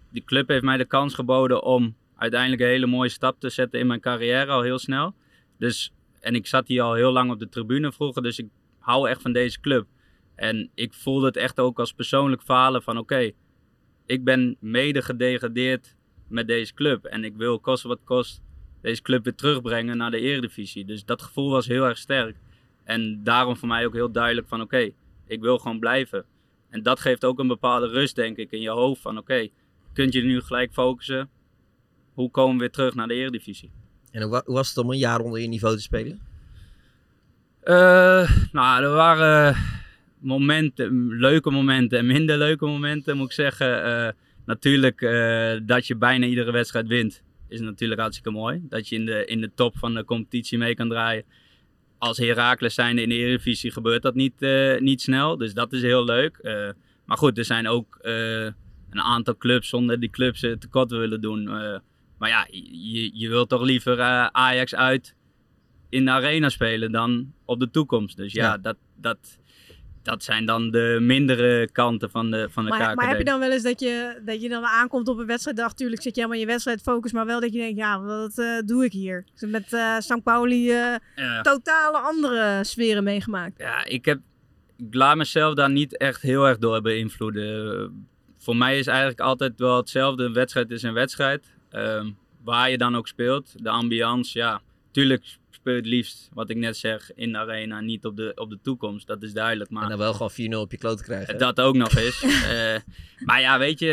[0.10, 3.80] die club heeft mij de kans geboden om uiteindelijk een hele mooie stap te zetten
[3.80, 5.14] in mijn carrière al heel snel.
[5.58, 8.48] Dus, en ik zat hier al heel lang op de tribune vroeger, dus ik
[8.80, 9.88] hou echt van deze club.
[10.36, 13.32] En ik voelde het echt ook als persoonlijk falen van oké,
[14.06, 15.96] ik ben mede gedegradeerd
[16.28, 17.06] met deze club.
[17.06, 18.42] En ik wil kosten wat kost
[18.82, 20.86] deze club weer terugbrengen naar de eredivisie.
[20.86, 22.38] Dus dat gevoel was heel erg sterk.
[22.84, 24.92] En daarom voor mij ook heel duidelijk van oké,
[25.28, 26.26] ik wil gewoon blijven.
[26.70, 29.48] En dat geeft ook een bepaalde rust denk ik in je hoofd van oké,
[29.94, 31.30] kunt je nu gelijk focussen.
[32.14, 33.72] Hoe komen we weer terug naar de eredivisie?
[34.14, 36.20] En hoe, wa- hoe was het om een jaar onder je niveau te spelen?
[37.64, 39.56] Eh, nou, er waren
[40.20, 43.84] momenten, leuke momenten en minder leuke momenten, moet ik zeggen.
[43.84, 44.14] Eh,
[44.46, 48.62] natuurlijk eh, dat je bijna iedere wedstrijd wint, is natuurlijk hartstikke mooi.
[48.70, 51.24] Dat je in de, in de top van de competitie mee kan draaien.
[51.98, 54.34] Als Heracles zijnde in de Eredivisie gebeurt dat niet,
[54.80, 56.40] niet snel, dus dat is heel leuk.
[57.06, 61.50] Maar goed, er zijn ook een aantal clubs zonder die clubs tekort willen doen.
[62.24, 65.16] Maar ja, je, je wilt toch liever eh, Ajax uit
[65.90, 68.18] in de arena spelen dan op de toekomst.
[68.18, 68.58] Dus ja, Ja.
[68.58, 69.18] Dat, dat,
[70.04, 72.96] dat zijn dan de mindere kanten van de, van de Maar, KKD.
[72.96, 75.74] maar heb je dan wel eens dat je, dat je dan aankomt op een wedstrijddag?
[75.74, 78.60] Tuurlijk zit je helemaal in je wedstrijdfocus, maar wel dat je denkt, ja, wat eh,
[78.66, 79.18] doe ik hier?
[79.36, 80.24] Ik heb met eh St.
[80.24, 81.42] Pauli eh, Ja.
[81.42, 83.60] totale andere sferen meegemaakt.
[83.60, 84.20] Ja, ik, heb,
[84.78, 88.08] ik laat mezelf daar niet echt heel erg door beïnvloeden.
[88.38, 90.24] Voor mij is eigenlijk altijd wel hetzelfde.
[90.24, 91.52] Een wedstrijd is een wedstrijd.
[91.74, 92.12] Ehm,
[92.44, 93.64] waar je dan ook speelt.
[93.64, 94.62] De ambiance, ja.
[94.92, 97.82] Tuurlijk speel je het liefst, wat ik net zeg, in de arena.
[97.82, 99.08] Niet op de, op de toekomst.
[99.08, 99.70] Dat is duidelijk.
[99.70, 101.34] Maar En dan wel gewoon 4-0 op je kloot krijgen.
[101.34, 101.40] hè?
[101.40, 102.22] dat ook nog eens.
[102.44, 102.80] Eh,
[103.26, 103.88] maar ja, weet je,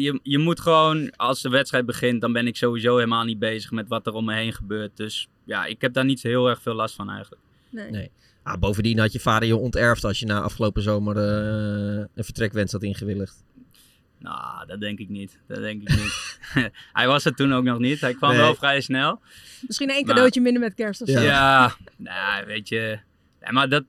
[0.00, 3.70] je, je moet gewoon, als de wedstrijd begint, dan ben ik sowieso helemaal niet bezig
[3.70, 4.96] met wat er om me heen gebeurt.
[4.96, 7.42] Dus ja, ik heb daar niet heel erg veel last van eigenlijk.
[7.70, 7.90] Nee.
[7.90, 8.10] Nee.
[8.42, 12.72] Ah, bovendien had je vader je onterfd als je na afgelopen zomer eh, een vertrekwens
[12.72, 13.44] had ingewilligd.
[14.18, 15.38] Nou, dat denk ik niet.
[15.48, 16.38] Dat denk ik niet.
[16.92, 18.00] Hij was er toen ook nog niet.
[18.00, 18.40] Hij kwam Nee.
[18.40, 19.20] wel vrij snel.
[19.66, 21.20] Misschien één Maar- cadeautje minder met kerst of zo.
[21.20, 22.98] Ja, nou, weet je.
[23.50, 23.84] Maar dat,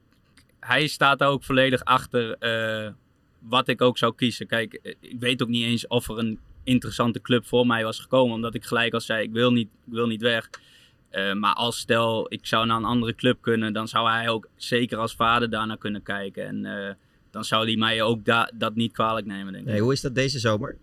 [0.60, 2.91] hij staat daar ook volledig achter eh,
[3.39, 4.48] wat ik ook zou kiezen.
[4.48, 8.00] Kijk, eh, ik weet ook niet eens of er een interessante club voor mij was
[8.00, 8.35] gekomen.
[8.35, 10.50] Omdat ik gelijk al zei, ik wil niet, ik wil niet weg.
[11.09, 14.48] Eh, maar als stel, ik zou naar een andere club kunnen, dan zou hij ook
[14.55, 16.46] zeker als vader daarnaar kunnen kijken.
[16.46, 16.94] En eh,
[17.38, 19.80] dan zou hij mij ook da- dat niet kwalijk nemen, denk ik.
[19.80, 20.78] Hoe is dat deze zomer?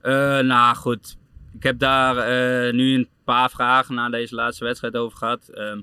[0.00, 1.16] Eh, nou goed,
[1.52, 5.48] ik heb daar eh, nu een paar vragen na deze laatste wedstrijd over gehad.
[5.48, 5.80] Ehm,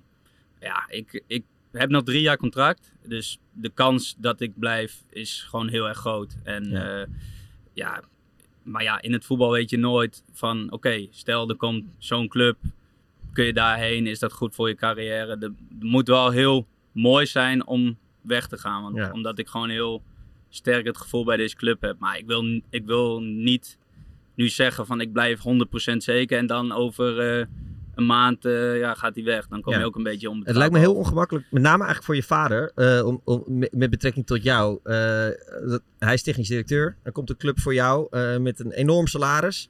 [0.59, 2.93] ja, ik, ik heb nog drie jaar contract.
[3.07, 6.35] Dus de kans dat ik blijf is gewoon heel erg groot.
[6.43, 6.85] En Ja.
[6.97, 7.05] ja,
[7.73, 8.01] ja
[8.63, 10.71] maar ja, in het voetbal weet je nooit van...
[10.71, 12.57] Oké, stel er komt zo'n club,
[13.33, 14.07] kun je daarheen?
[14.07, 15.37] Is dat goed voor je carrière?
[15.39, 18.81] Het moet wel heel mooi zijn om weg te gaan.
[18.83, 19.11] Want, Ja.
[19.11, 20.01] Omdat ik gewoon heel
[20.49, 21.99] sterk het gevoel bij deze club heb.
[21.99, 23.77] Maar ik wil, ik wil niet
[24.35, 25.39] nu zeggen van ik blijf
[25.93, 26.37] 100% zeker.
[26.37, 27.45] En dan over eh,
[27.95, 29.47] een maand eh, ja, gaat hij weg.
[29.47, 29.79] Dan kom Ja.
[29.79, 30.41] je ook een beetje om.
[30.43, 33.89] Het lijkt me heel ongemakkelijk, met name eigenlijk voor je vader, eh, om, om, met
[33.89, 34.79] betrekking tot jou.
[35.67, 36.97] Dat, hij is technisch directeur.
[37.03, 39.69] Er komt een club voor jou met een enorm salaris.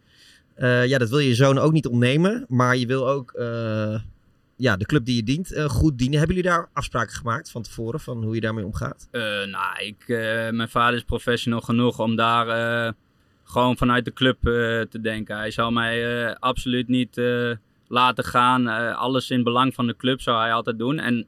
[0.57, 2.45] Ja, dat wil je zoon ook niet ontnemen.
[2.49, 3.33] Maar je wil ook
[4.55, 6.17] ja, de club die je dient eh, goed dienen.
[6.17, 9.07] Hebben jullie daar afspraken gemaakt van tevoren, van hoe je daarmee omgaat?
[9.11, 12.47] Eh, nou, ik, eh, mijn vader is professional genoeg om daar
[12.87, 12.91] eh,
[13.43, 15.37] gewoon vanuit de club eh, te denken.
[15.37, 17.51] Hij zou mij eh, absoluut niet eh,
[17.87, 18.67] laten gaan.
[18.69, 20.99] Eh, alles in belang van de club zou hij altijd doen.
[20.99, 21.27] En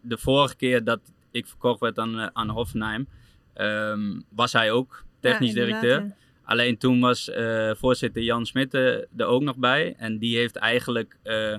[0.00, 3.08] de vorige keer dat ik verkocht werd aan, aan Hoffenheim,
[3.54, 6.00] ehm, was hij ook technisch Ja, directeur.
[6.00, 6.14] ja.
[6.44, 8.82] Alleen toen was eh, voorzitter Jan Smit eh,
[9.16, 9.94] er ook nog bij.
[9.98, 11.56] En die heeft eigenlijk eh,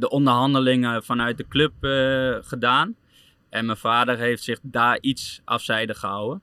[0.00, 2.94] de onderhandelingen vanuit de club eh, gedaan.
[3.48, 6.42] En mijn vader heeft zich daar iets afzijdig gehouden.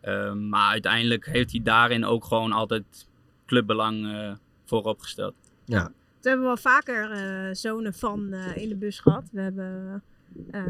[0.00, 3.08] Ehm, maar uiteindelijk heeft hij daarin ook gewoon altijd
[3.46, 4.32] clubbelang eh
[4.64, 5.34] voorop gesteld.
[5.64, 5.92] Ja.
[6.20, 9.24] We hebben wel vaker eh, zonen van eh, in de bus gehad.
[9.32, 10.02] We hebben
[10.50, 10.62] eh,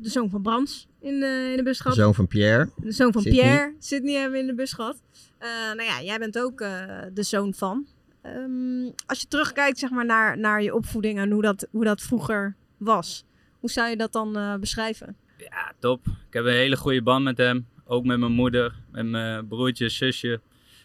[0.00, 1.96] de zoon van Brans in de, in de bus De gehad.
[1.96, 2.70] zoon van Pierre.
[2.76, 3.40] De zoon van Sydney.
[3.42, 5.02] Pierre, Sydney hebben we in de bus gehad.
[5.38, 7.86] Eh, nou ja, jij bent ook eh, de zoon van.
[8.22, 12.00] Ehm, als je terugkijkt zeg maar, naar, naar je opvoeding en hoe dat, hoe dat
[12.00, 13.24] vroeger was.
[13.60, 15.16] Hoe zou je dat dan eh, beschrijven?
[15.36, 16.06] Ja, top.
[16.06, 17.66] Ik heb een hele goede band met hem.
[17.84, 20.40] Ook met mijn moeder, met mijn broertje, zusje.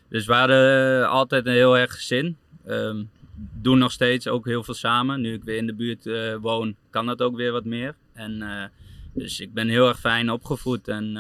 [0.10, 2.38] Dus we hadden eh, altijd een heel erg gezin.
[2.66, 3.04] Ehm,
[3.36, 5.22] doen nog steeds ook heel veel samen.
[5.22, 7.96] Nu ik weer in de buurt eh, woon, kan dat ook weer wat meer.
[8.14, 8.72] En,
[9.14, 10.88] dus ik ben heel erg fijn opgevoed.
[10.88, 11.14] En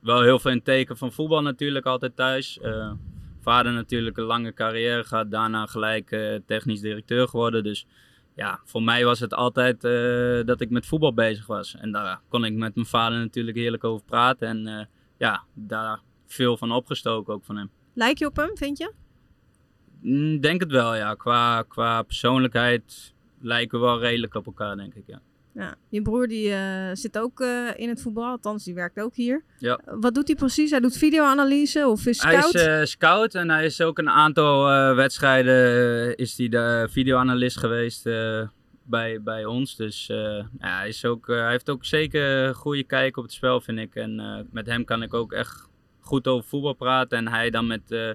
[0.00, 2.58] wel heel veel in teken van voetbal natuurlijk altijd thuis.
[3.40, 5.30] Vader natuurlijk een lange carrière gehad.
[5.30, 7.64] Daarna gelijk eh, technisch directeur geworden.
[7.64, 7.86] Dus
[8.34, 11.76] ja, voor mij was het altijd eh, dat ik met voetbal bezig was.
[11.76, 14.48] En daar kon ik met mijn vader natuurlijk heerlijk over praten.
[14.48, 14.84] En eh,
[15.18, 17.70] ja, daar veel van opgestoken ook van hem.
[17.94, 18.92] Lijk je op hem, vind je?
[20.00, 21.14] Mm, Denk het wel, ja.
[21.14, 25.06] Qua, qua persoonlijkheid lijken wel redelijk op elkaar, denk ik.
[25.06, 25.20] Ja.
[25.58, 25.74] Ja.
[25.88, 29.44] Je broer die eh, zit ook eh, in het voetbal, althans die werkt ook hier.
[29.58, 29.80] Ja.
[29.84, 30.70] Wat doet hij precies?
[30.70, 32.54] Hij doet videoanalyse of is Hij scout?
[32.54, 35.54] is eh, scout en hij is ook een aantal eh, wedstrijden
[36.08, 38.42] eh, is hij de videoanalist geweest eh,
[38.84, 39.76] bij, bij ons.
[39.76, 40.16] Dus eh,
[40.58, 43.60] ja, hij, is ook, eh, hij heeft ook zeker een goede kijk op het spel,
[43.60, 43.94] vind ik.
[43.94, 45.68] En eh, met hem kan ik ook echt
[46.00, 47.18] goed over voetbal praten.
[47.18, 48.10] En hij dan met, eh,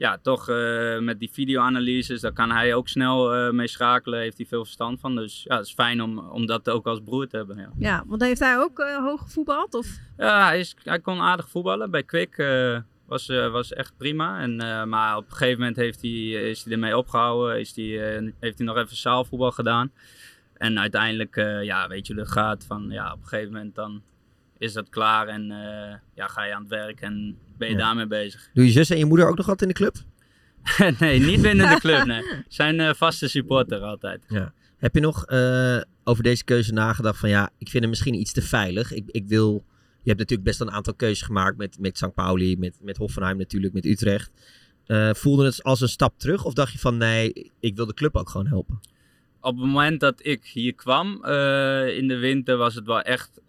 [0.00, 4.20] ja, toch eh, met die videoanalyses, daar kan hij ook snel eh, mee schakelen.
[4.20, 5.16] Heeft hij veel verstand van.
[5.16, 7.56] Dus ja, het is fijn om, om dat ook als broer te hebben.
[7.56, 7.70] Ja.
[7.78, 9.74] Ja, want heeft hij ook eh, hoog gevoetbald?
[9.74, 9.86] Of?
[10.16, 11.90] Ja, hij, is, hij kon aardig voetballen.
[11.90, 12.36] Bij Kwik
[13.06, 14.40] was, was echt prima.
[14.40, 14.56] En,
[14.88, 16.10] maar op een gegeven moment heeft hij,
[16.50, 17.60] is hij ermee opgehouden.
[17.60, 19.92] Is hij, eh, heeft hij nog even zaalvoetbal gedaan.
[20.56, 22.64] En uiteindelijk, ja, weet je hoe dat gaat.
[22.66, 24.02] Van, ja, op een gegeven moment dan
[24.58, 25.28] is dat klaar.
[25.28, 25.46] En
[26.14, 28.50] ja, ga je aan het werk en ben je daarmee bezig.
[28.54, 29.96] Doe je zus en je moeder ook nog wat in de club?
[31.00, 32.22] nee, niet binnen de club, nee.
[32.48, 34.24] Zijn eh, vaste supporter altijd.
[34.28, 34.52] Ja.
[34.76, 38.32] Heb je nog eh, over deze keuze nagedacht van ja, ik vind hem misschien iets
[38.32, 38.92] te veilig.
[38.92, 39.64] Ik, ik wil,
[40.02, 42.14] je hebt natuurlijk best een aantal keuzes gemaakt met, met St.
[42.14, 44.30] Pauli, met, met Hoffenheim natuurlijk, met Utrecht.
[44.86, 47.94] Eh, voelde het als een stap terug of dacht je van nee, ik wil de
[47.94, 48.80] club ook gewoon helpen?
[49.42, 51.24] op het moment dat ik hier kwam
[51.86, 53.40] in de winter was het wel echt,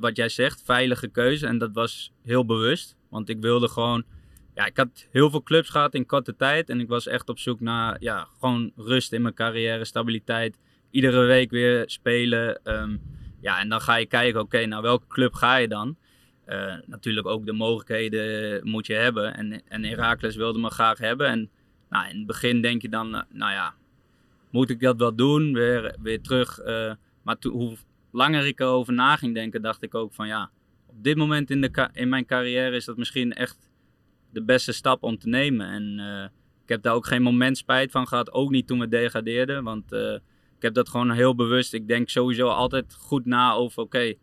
[0.00, 1.46] wat jij zegt, veilige keuze.
[1.46, 2.96] En dat was heel bewust.
[3.08, 4.04] Want ik wilde gewoon,
[4.54, 6.70] ja, ik had heel veel clubs gehad in korte tijd.
[6.70, 10.58] En ik was echt op zoek naar, ja, gewoon rust in mijn carrière, stabiliteit.
[10.90, 12.60] Iedere week weer spelen.
[12.64, 12.96] Ehm,
[13.40, 15.96] ja, en dan ga je kijken, oké, naar welke club ga je dan?
[16.44, 19.36] Eh, natuurlijk ook de mogelijkheden moet je hebben.
[19.36, 21.26] En, en Heracles wilde me graag hebben.
[21.26, 21.50] En
[21.88, 23.74] nou, in het begin denk je dan, nou ja,
[24.50, 25.52] moet ik dat wel doen?
[25.52, 26.58] Weer, weer terug.
[26.58, 26.92] eh,
[27.22, 27.76] maar hoe
[28.12, 30.50] langer ik erover na ging denken, dacht ik ook van ja,
[30.96, 33.70] op dit moment in, de in mijn carrière is dat misschien echt
[34.30, 35.66] de beste stap om te nemen.
[35.66, 36.24] En eh,
[36.62, 39.64] ik heb daar ook geen moment spijt van gehad, ook niet toen we degradeerden.
[39.64, 40.12] Want eh,
[40.56, 41.72] ik heb dat gewoon heel bewust.
[41.72, 44.14] Ik denk sowieso altijd goed na over oké,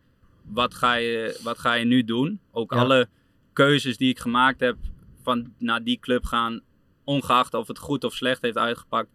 [0.44, 2.40] wat, ga je, wat ga je nu doen?
[2.52, 2.80] Ook Ja.
[2.80, 3.08] alle
[3.54, 4.78] keuzes die ik gemaakt heb
[5.22, 6.62] van naar die club gaan,
[7.04, 9.10] ongeacht of het goed of slecht heeft uitgepakt,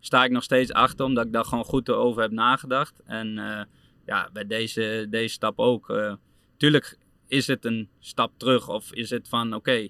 [0.00, 3.00] sta ik nog steeds achter, omdat ik daar gewoon goed over heb nagedacht.
[3.04, 3.64] En eh,
[4.06, 6.16] ja, bij deze, deze stap ook.
[6.56, 6.98] tuurlijk
[7.30, 9.88] is het een stap terug, of is het van oké,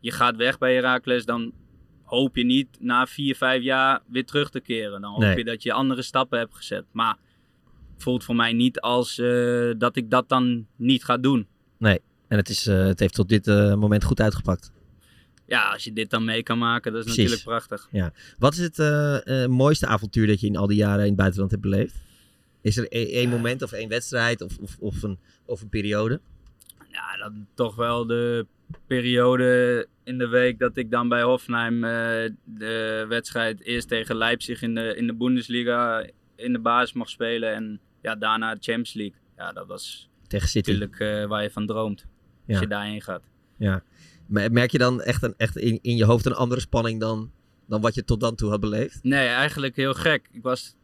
[0.00, 1.52] je gaat weg bij Heracles, dan
[2.02, 5.00] hoop je niet na vier, vijf jaar weer terug te keren.
[5.00, 5.36] Dan hoop Nee.
[5.36, 6.84] je dat je andere stappen hebt gezet.
[6.92, 7.16] Maar
[7.94, 11.46] het voelt voor mij niet als eh, dat ik dat dan niet ga doen.
[11.78, 14.72] Nee, en het, is, eh, het heeft tot dit eh, moment goed uitgepakt.
[15.46, 17.30] Ja, als je dit dan mee kan maken, dat is Precies.
[17.30, 17.88] natuurlijk prachtig.
[17.92, 18.12] Ja.
[18.38, 21.62] Wat is het mooiste avontuur dat je in al die jaren in het buitenland hebt
[21.62, 21.94] beleefd?
[22.62, 26.20] Is er e- één moment of één wedstrijd of, of, of, een, of een periode?
[26.94, 28.46] Ja, dan toch wel de
[28.86, 34.62] periode in de week dat ik dan bij Hoffenheim eh, de wedstrijd eerst tegen Leipzig
[34.62, 37.54] in de, in de Bundesliga in de basis mag spelen.
[37.54, 39.16] En ja, daarna de Champions League.
[39.36, 40.70] Ja, dat was Tegen City.
[40.70, 42.06] natuurlijk eh, waar je van droomt.
[42.48, 43.22] Als je daarheen gaat.
[43.58, 43.82] Ja.
[44.26, 47.30] Maar Merk je dan echt, een, echt in, in je hoofd een andere spanning dan,
[47.68, 48.98] dan wat je tot dan toe had beleefd?
[49.02, 50.28] Nee, eigenlijk heel gek.
[50.32, 50.76] Ik was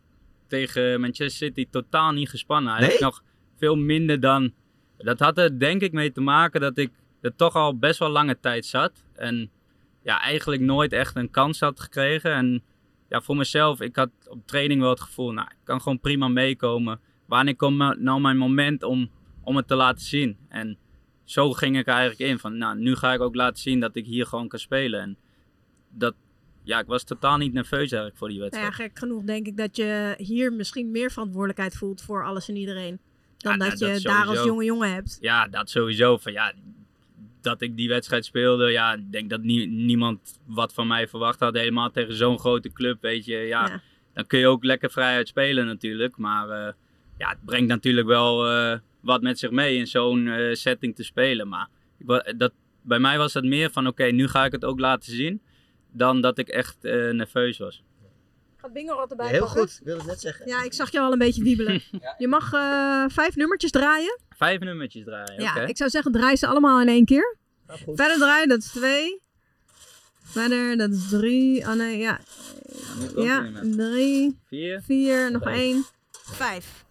[0.46, 2.73] tegen Manchester City totaal niet gespannen.
[2.73, 3.11] Eigenlijk Nee?
[3.11, 3.23] nog
[3.59, 4.53] veel minder dan...
[5.05, 8.09] Dat had er denk ik mee te maken dat ik er toch al best wel
[8.09, 9.05] lange tijd zat.
[9.15, 9.51] En
[10.03, 12.33] ja, eigenlijk nooit echt een kans had gekregen.
[12.33, 12.63] En
[13.09, 16.29] ja, voor mezelf, ik had op training wel het gevoel, nou, ik kan gewoon prima
[16.29, 17.01] meekomen.
[17.27, 19.11] Wanneer komt nou mijn moment om,
[19.43, 20.37] om het te laten zien?
[20.49, 20.79] En
[21.25, 23.97] zo ging ik er eigenlijk in van, nou, nu ga ik ook laten zien dat
[23.97, 25.01] ik hier gewoon kan spelen.
[25.01, 25.17] En
[25.89, 26.15] dat,
[26.63, 28.77] ja, ik was totaal niet nerveus eigenlijk voor die Nou wedstrijd.
[28.77, 32.57] ja, gek genoeg denk ik dat je hier misschien meer verantwoordelijkheid voelt voor alles en
[32.57, 33.01] iedereen.
[33.40, 35.18] Dan Ja, nou, dat je dat daar als jonge jongen hebt.
[35.20, 36.16] Ja, dat sowieso.
[36.18, 36.53] Van, ja,
[37.40, 41.40] dat ik die wedstrijd speelde, ja, ik denk dat nie- niemand wat van mij verwacht
[41.40, 41.55] had.
[41.55, 43.37] Helemaal tegen zo'n grote club, weet je.
[43.37, 43.81] Ja, Ja.
[44.14, 46.16] Dan kun je ook lekker vrijheid spelen natuurlijk.
[46.16, 46.72] Maar eh,
[47.18, 51.05] ja, het brengt natuurlijk wel eh, wat met zich mee in zo'n eh, setting te
[51.05, 51.48] spelen.
[51.48, 54.79] Maar ik, dat, bij mij was het meer van, oké, nu ga ik het ook
[54.81, 55.40] laten zien.
[55.92, 56.76] Dan dat ik echt
[57.12, 57.83] nerveus was.
[58.61, 59.61] Gaat Bingo wat erbij Heel pakken?
[59.61, 60.46] goed, ik wilde het net zeggen.
[60.49, 61.83] Ja, ik zag je al een beetje wiebelen.
[62.18, 64.18] Je mag eh, vijf nummertjes draaien.
[64.37, 67.37] Vijf nummertjes draaien, Ja, ik zou zeggen draai ze allemaal in één keer.
[67.68, 67.96] goed.
[67.96, 69.23] Verder draaien, dat is twee.
[70.23, 71.61] Verder, dat is drie.
[71.62, 72.20] Oh nee, ja.
[73.16, 74.38] Ja, drie.
[74.46, 74.81] Vier.
[74.83, 75.57] Vier, nog Vijf.
[75.59, 75.85] één.
[76.12, 76.85] Vijf.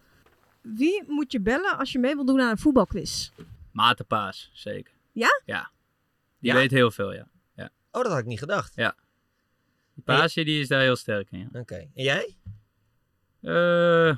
[0.61, 3.29] Wie moet je bellen als je mee wil doen aan een voetbalquiz?
[3.71, 4.05] Maarten
[4.53, 4.93] zeker.
[5.11, 5.41] Ja?
[5.45, 5.71] Ja.
[6.39, 6.55] Die Ja?
[6.55, 7.27] weet heel veel, ja.
[7.55, 7.69] ja.
[7.91, 8.71] Oh, dat had ik niet gedacht.
[8.75, 8.95] Ja.
[10.03, 11.59] Paasje die is daar heel sterk in, ja.
[11.59, 11.75] Oké.
[11.75, 12.35] En jij?
[13.41, 14.17] Eh,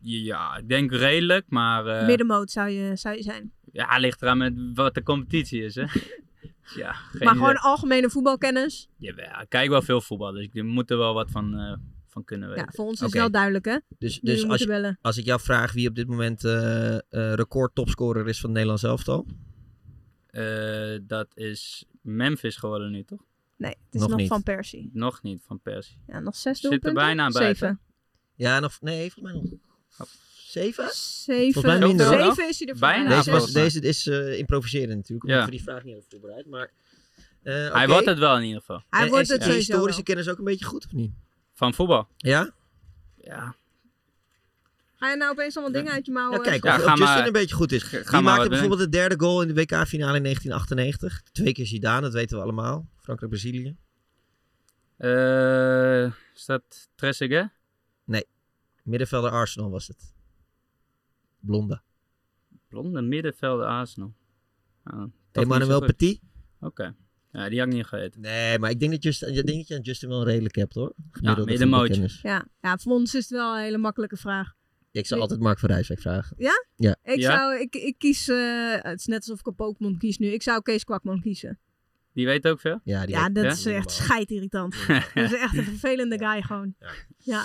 [0.00, 1.86] ja, ik denk redelijk, maar...
[1.86, 3.52] eh, Middenmoot zou je, zou je zijn.
[3.72, 5.84] Ja, ligt eraan met wat de competitie is, hè.
[6.82, 7.62] ja, geen maar gewoon idee.
[7.62, 8.88] algemene voetbalkennis.
[8.96, 12.24] Jawel, ik kijk wel veel voetbal, dus ik moet er wel wat van, eh, van
[12.24, 12.64] kunnen weten.
[12.64, 13.78] Ja, voor ons is het wel duidelijk, hè?
[13.98, 14.98] Dus, dus als, bellen.
[15.02, 18.52] als ik jou vraag wie op dit moment eh, eh, record topscorer is van het
[18.58, 19.26] Nederlands elftal?
[20.26, 23.20] Eh, dat is Memphis geworden nu, toch?
[23.56, 24.28] Nee, het is Nog nog, niet.
[24.28, 24.90] van Persie.
[24.92, 25.98] Nog niet van Persie.
[26.06, 27.04] Ja, nog zes Zit er doelpunten.
[27.04, 27.80] bijna bij, Zeven.
[28.34, 30.08] Ja, nog, nee, volgens mij nog.
[30.34, 30.88] Zeven?
[30.92, 31.52] Zeven.
[31.52, 32.06] Volgens mij minder.
[32.06, 32.16] hoor.
[32.34, 33.08] Zeven is hij er Bijna.
[33.16, 35.28] Deze, was, deze is eh, improviseren natuurlijk.
[35.28, 35.34] Ja.
[35.36, 35.42] Ja.
[35.42, 36.46] Voor die vraag niet over voorbereid.
[36.46, 36.70] Maar,
[37.42, 38.82] eh, Hij wordt het wel in ieder geval.
[38.90, 40.02] Hij En- wordt en het historische wel.
[40.04, 41.12] kennis ook een beetje goed, of niet?
[41.52, 42.08] Van voetbal?
[42.16, 42.50] Ja?
[43.20, 43.54] Ja.
[44.96, 46.32] Ga je nou opeens allemaal dingen uit je mouw?
[46.32, 47.82] Ja, kijk, Ja, of, ga of Justin maar- een beetje goed is.
[47.82, 51.22] ga Wie maar maakte bijvoorbeeld de derde goal in de WK-finale in 1998?
[51.32, 52.86] Twee keer Zidane, dat weten we allemaal.
[53.04, 53.76] Frankrijk-Brazilië.
[54.96, 57.50] Eh, is dat Trezeguet?
[58.04, 58.26] Nee,
[58.82, 60.14] middenvelder Arsenal was het.
[61.40, 61.82] Blonde.
[62.68, 64.14] Blonde middenvelder Arsenal.
[64.82, 65.86] Ah, toch niet Emmanuel goed.
[65.86, 66.20] Petit.
[66.60, 66.94] Oké.
[67.32, 68.20] Ja, die had ik niet gegeten.
[68.20, 70.74] Nee, maar ik denk dat, Justin, ik denk dat je aan Justin wel redelijk hebt
[70.74, 70.94] hoor.
[71.10, 71.94] Gemiddelde middenmootje.
[71.94, 72.20] voetbalkennis.
[72.22, 72.46] Ja.
[72.60, 74.54] ja, voor ons is het wel een hele makkelijke vraag.
[74.90, 76.36] Ik zou altijd Mark van Rijswijk vragen.
[76.38, 76.66] Ja?
[76.76, 76.96] Ja.
[77.02, 77.36] Ik, Ja?
[77.36, 80.26] Zou, ik, ik kies, eh, het is net alsof ik een Pokémon kies nu.
[80.26, 81.58] Ik zou Kees Kwakman kiezen.
[82.14, 82.80] Die weet ook veel?
[82.84, 83.50] Ja, die Ja, weet- dat Ja?
[83.50, 84.74] is echt scheidirritant.
[85.14, 86.74] dat is echt een vervelende guy gewoon.
[87.18, 87.44] Ja.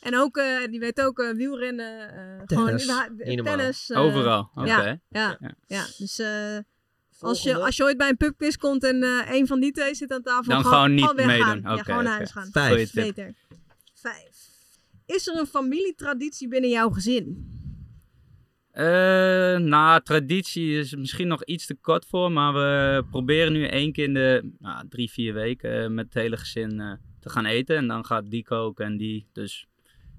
[0.00, 2.08] En ook, eh, die weet ook eh, wielrennen.
[2.14, 2.84] eh, Tennis.
[2.84, 3.90] Gewoon, tennis.
[3.90, 4.66] eh, Overal, oké.
[4.66, 5.54] Ja, ja, Ja.
[5.66, 5.84] ja.
[5.98, 6.58] dus eh,
[7.18, 9.94] als, je, als je ooit bij een pubquiz komt en eh, een van die twee
[9.94, 11.26] zit aan tafel, Dan gewoon niet weggaan.
[11.26, 11.62] meedoen.
[11.62, 12.48] Ja, Oké, gewoon naar huis gaan.
[12.52, 12.92] Vijf.
[12.92, 13.34] Beter.
[13.94, 14.48] Vijf.
[15.06, 17.58] Is er een familietraditie binnen jouw gezin?
[18.70, 23.92] Eh, nou, traditie is misschien nog iets te kort voor, maar we proberen nu één
[23.92, 27.44] keer in de nou, drie, vier weken eh, met het hele gezin eh, te gaan
[27.46, 27.76] eten.
[27.76, 29.26] En dan gaat die koken en die.
[29.32, 29.66] Dus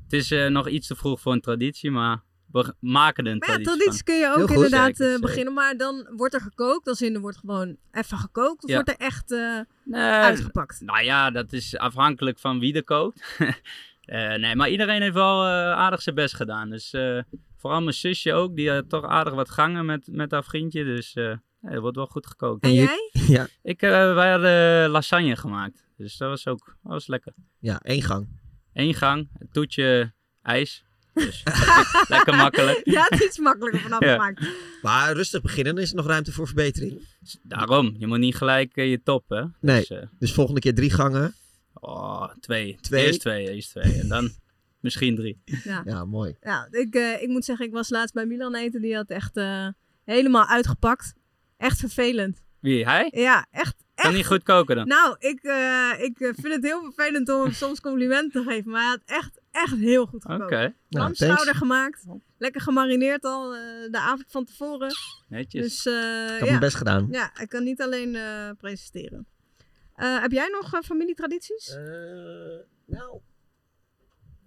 [0.04, 3.38] het is eh, nog iets te vroeg voor een traditie, maar we maken er een
[3.38, 4.50] Maar ja, traditie traditie kun je ook goed.
[4.56, 5.54] inderdaad Zeker, eh, beginnen.
[5.54, 6.88] Maar dan wordt er gekookt.
[6.88, 8.64] Als in er wordt gewoon even gekookt.
[8.64, 8.76] Of Ja.
[8.76, 10.82] wordt er echt eh, Nee, uitgepakt?
[10.82, 13.36] Nou ja, dat is afhankelijk van wie er kookt.
[14.02, 16.70] Eh, nee, maar iedereen heeft wel eh, aardig zijn best gedaan.
[16.70, 17.20] Dus eh,
[17.58, 20.84] vooral mijn zusje ook, die had toch aardig wat gangen met, met haar vriendje.
[20.84, 22.64] Dus eh er wordt wel goed gekookt.
[22.64, 23.10] En jij?
[23.28, 23.48] Ja.
[23.64, 25.86] Ik, eh, wij hadden lasagne gemaakt.
[25.98, 27.34] Dus dat was ook dat was lekker.
[27.60, 28.28] Ja, één gang.
[28.74, 30.84] Eén gang, een toetje ijs.
[31.14, 31.44] Dus
[32.08, 32.82] lekker makkelijk.
[32.84, 34.12] Ja, het is iets makkelijker vanaf Ja.
[34.12, 34.48] gemaakt.
[34.82, 37.08] Maar rustig beginnen, dan is er nog ruimte voor verbetering.
[37.44, 39.44] Daarom, je moet niet gelijk je top, hè.
[39.60, 41.34] Nee, Dus, eh, dus volgende keer drie gangen.
[41.74, 42.78] Oh, twee.
[42.82, 43.06] Twee?
[43.06, 44.00] Eerst twee, eerst twee.
[44.00, 44.30] En dan
[44.80, 45.42] misschien drie.
[45.64, 45.82] Ja.
[45.86, 46.36] Ja, mooi.
[46.42, 48.82] Ja, ik, eh, ik moet zeggen, ik was laatst bij Milan eten.
[48.82, 49.68] Die had echt eh,
[50.04, 51.14] helemaal uitgepakt.
[51.58, 52.44] Echt vervelend.
[52.60, 53.12] Wie, hij?
[53.16, 53.76] Ja, echt.
[53.96, 54.88] Kan niet goed koken dan?
[54.88, 58.72] Nou, ik, eh, ik vind het heel vervelend om hem soms complimenten te geven.
[58.72, 60.44] Maar hij had echt, echt heel goed gekookt.
[60.44, 60.56] Oké.
[60.56, 61.58] Nou, Lamschouder thanks.
[61.58, 62.06] gemaakt.
[62.38, 64.92] Lekker gemarineerd al eh, de avond van tevoren.
[65.28, 65.62] Netjes.
[65.62, 66.46] Dus, eh, heb ja.
[66.46, 67.08] mijn best gedaan.
[67.12, 69.28] Ja, ik kan niet alleen eh, presenteren.
[70.02, 71.68] Eh, heb jij nog eh, familietradities?
[71.76, 73.20] Eh, nou,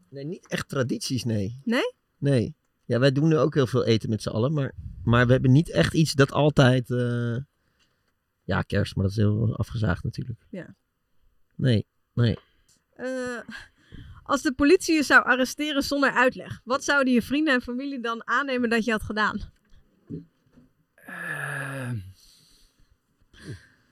[0.09, 1.61] nee, niet echt tradities, nee.
[1.65, 1.95] Nee?
[2.19, 2.55] Nee.
[2.85, 4.73] Ja, wij doen nu ook heel veel eten met z'n allen, maar,
[5.05, 6.91] maar we hebben niet echt iets dat altijd...
[6.91, 7.37] eh,
[8.45, 10.47] Ja, kerst, maar dat is heel afgezaagd natuurlijk.
[10.51, 10.75] Ja.
[11.55, 12.39] Nee, nee.
[12.91, 13.41] Eh,
[14.23, 18.27] als de politie je zou arresteren zonder uitleg, wat zouden je vrienden en familie dan
[18.27, 19.41] aannemen dat je had gedaan?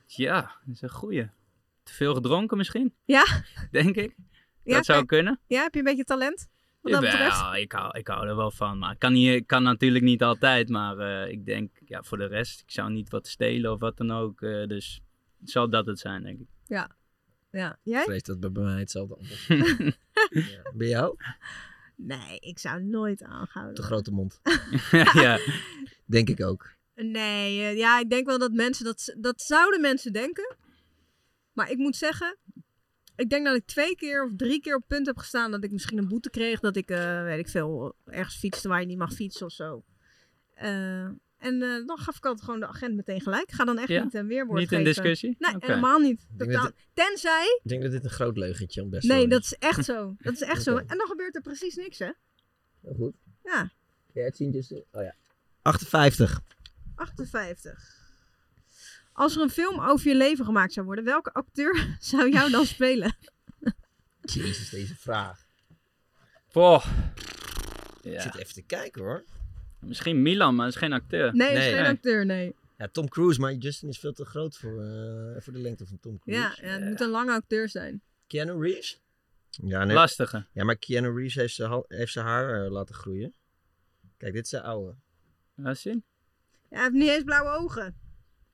[0.07, 1.29] Ja, dat is een goeie.
[1.93, 2.95] Te veel gedronken misschien?
[3.05, 3.25] Ja?
[3.71, 4.15] Denk ik.
[4.65, 5.09] Ja, dat zou kijk.
[5.09, 5.41] kunnen.
[5.47, 6.49] Ja, heb je een beetje talent?
[6.81, 7.37] Wat dat betreft?
[7.37, 8.79] Jawel, ik hou, ik hou er wel van.
[8.79, 10.69] Maar ik kan, niet, ik kan natuurlijk niet altijd.
[10.69, 13.97] Maar eh, ik denk, ja, voor de rest, ik zou niet wat stelen of wat
[13.97, 14.43] dan ook.
[14.43, 15.01] eh, dus
[15.45, 16.47] zal dat het zijn, denk ik.
[16.67, 16.91] Ja.
[17.51, 17.71] Ja.
[17.71, 18.03] Ik Jij?
[18.05, 19.47] vrees dat bij mij hetzelfde antwoord
[20.53, 20.71] ja.
[20.75, 21.17] Bij jou?
[21.97, 23.75] Nee, ik zou nooit aanhouden.
[23.75, 24.41] De grote mond.
[25.23, 25.39] ja.
[26.07, 26.71] Denk ik ook.
[26.95, 30.57] Nee, eh, ja, ik denk wel dat mensen dat, dat zouden mensen denken.
[31.53, 32.37] Maar ik moet zeggen,
[33.17, 35.65] ik denk dat ik twee keer of drie keer op het punt heb gestaan dat
[35.65, 36.61] ik misschien een boete kreeg.
[36.61, 39.85] Dat ik, eh, weet ik veel, ergens fietste waar je niet mag fietsen of zo.
[40.55, 41.05] Eh,
[41.39, 43.43] en eh, dan gaf ik altijd gewoon de agent meteen gelijk.
[43.43, 44.03] Ik ga dan echt Ja?
[44.03, 44.93] niet een weerwoord Niet in geven.
[44.95, 45.37] discussie?
[45.39, 46.27] Nee, helemaal niet.
[46.39, 47.61] Totaal- dat Tenzij...
[47.63, 50.15] Ik denk dat dit een groot leugentje om best Nee, dat is echt zo.
[50.19, 50.77] Dat is echt zo.
[50.77, 52.11] En dan gebeurt er precies niks, hè?
[52.83, 53.15] Heel goed.
[53.45, 53.71] Ja,
[54.13, 54.73] Ja, het zien dus...
[54.73, 55.15] Oh ja.
[55.63, 56.41] 58.
[56.95, 58.02] 58.
[59.13, 62.67] Als er een film over je leven gemaakt zou worden, welke acteur zou jou dan
[62.67, 63.17] spelen?
[64.21, 65.45] Jezus, deze vraag.
[66.53, 66.87] Poh.
[68.03, 69.25] Ik zit even te kijken hoor.
[69.81, 71.35] Misschien Milan, maar dat is geen acteur.
[71.35, 71.73] Nee, is Nee.
[71.73, 71.91] geen Nee.
[71.91, 72.55] acteur, nee.
[72.77, 76.01] Ja, Tom Cruise, maar Justin is veel te groot voor, eh, voor de lengte van
[76.01, 76.43] Tom Cruise.
[76.43, 78.03] Ja, ja, het moet een lange acteur zijn.
[78.27, 79.01] Keanu Reeves?
[79.51, 79.95] Ja, nee.
[79.95, 80.47] Lastige.
[80.53, 83.35] Ja, maar Keanu Reeves heeft zijn, heeft zijn haar eh, laten groeien.
[84.17, 84.95] Kijk, dit is zijn oude.
[85.55, 86.05] Laat zien.
[86.53, 87.97] Ja, hij heeft niet eens blauwe ogen.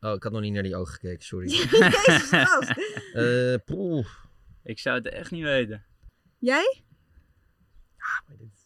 [0.01, 1.49] Oh, ik had nog niet naar die ogen gekeken, sorry.
[1.53, 2.31] Jezus.
[3.13, 4.07] Eh, poeh.
[4.63, 5.85] Ik zou het echt niet weten.
[6.39, 6.83] Jij?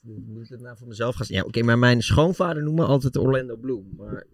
[0.03, 1.45] moet ik het nou voor mezelf gaan zeggen?
[1.47, 3.89] Ja, oké, maar mijn schoonvader noemt me altijd Orlando Bloom.
[3.97, 4.27] Maar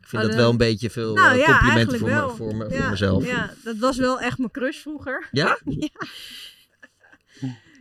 [0.00, 2.08] ik vind Oh, dat de- wel een beetje veel Nou eh, ja, complimenten eigenlijk voor,
[2.08, 2.28] wel.
[2.28, 3.26] me, voor, me, ja, voor mezelf.
[3.26, 5.28] Ja, dat was wel echt mijn crush vroeger.
[5.30, 5.58] Ja?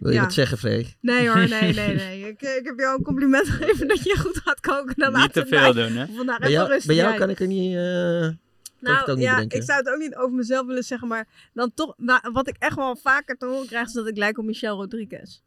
[0.01, 0.23] Wil je Ja.
[0.23, 0.97] wat zeggen, Freek?
[1.01, 2.27] Nee hoor, nee, nee, nee.
[2.27, 4.95] Ik, ik heb jou een compliment gegeven dat je goed gaat koken.
[4.97, 6.07] Dan Niet te het veel mij doen, hè?
[6.15, 7.75] Vandaag Bij jou, bij jou kan ik er niet...
[7.75, 7.81] eh,
[8.21, 8.37] het
[8.79, 9.57] Nou ook niet ja, bedenken.
[9.59, 12.55] ik zou het ook niet over mezelf willen zeggen, maar dan toch, maar wat ik
[12.59, 15.41] echt wel vaker te horen krijg, is dat ik lijk op Michelle Rodriguez.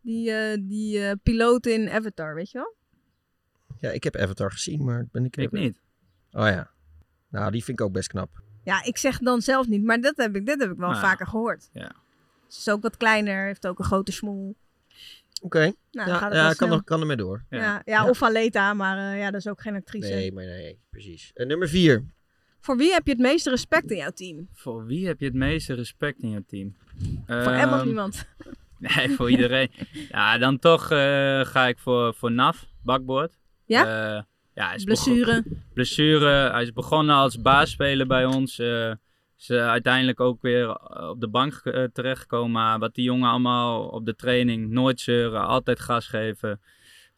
[0.00, 2.74] Die, eh, die eh, piloot in Avatar, weet je wel?
[3.80, 5.36] Ja, ik heb Avatar gezien, maar ben ik...
[5.36, 5.80] Ik niet.
[6.32, 6.70] Oh ja.
[7.30, 8.42] Nou, die vind ik ook best knap.
[8.64, 11.00] Ja, ik zeg dan zelf niet, maar dat heb ik, dit heb ik wel Nou,
[11.00, 11.68] vaker gehoord.
[11.72, 11.92] Ja.
[12.48, 14.56] Ze is ook wat kleiner, heeft ook een grote smoel.
[15.42, 15.72] Oké.
[15.90, 17.44] Nou, ja, het ja kan, er, kan ermee door.
[17.50, 20.08] Ja, ja, of Aleta, maar eh, ja, dat is ook geen actrice.
[20.08, 21.30] Nee, maar nee, precies.
[21.34, 22.04] En nummer vier.
[22.60, 24.48] Voor wie heb je het meeste respect in jouw team?
[24.52, 26.76] Voor wie heb je het meeste respect in je team?
[27.26, 28.24] Voor of Ehm, niemand?
[28.78, 29.70] Nee, voor iedereen.
[30.08, 33.38] ja, dan toch eh, ga ik voor, voor Naf, bakboord.
[33.64, 33.80] Ja?
[33.84, 34.22] Eh,
[34.54, 35.44] ja hij is Blessure.
[35.74, 36.50] Blessure.
[36.50, 38.60] Hij is begonnen als baasspeler bij ons.
[39.38, 40.76] Eh, is eh, uiteindelijk ook weer
[41.10, 42.50] op de bank eh, terechtgekomen.
[42.50, 46.60] Maar wat die jongen allemaal op de training, nooit zeuren, altijd gas geven.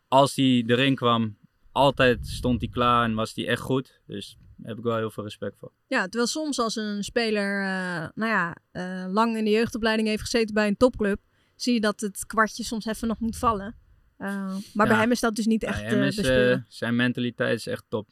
[0.08, 1.36] Als hij erin kwam,
[1.72, 4.00] altijd stond hij klaar en was hij echt goed.
[4.06, 5.72] Dus daar heb ik wel heel veel respect voor.
[5.86, 10.22] Ja, terwijl soms als een speler, eh, nou ja, eh, lang in de jeugdopleiding heeft
[10.22, 11.20] gezeten bij een topclub,
[11.56, 13.74] zie je dat het kwartje soms even nog moet vallen.
[14.16, 16.96] Eh, maar bij hem is dat dus niet Bij echt hem eh, is, eh, zijn
[16.96, 18.08] mentaliteit is echt top.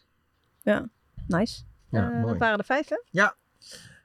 [0.63, 0.89] Ja,
[1.27, 1.63] nice.
[1.91, 2.27] Ja, Eh, mooi.
[2.27, 2.97] dat waren de vijf, hè?
[3.11, 3.37] Ja.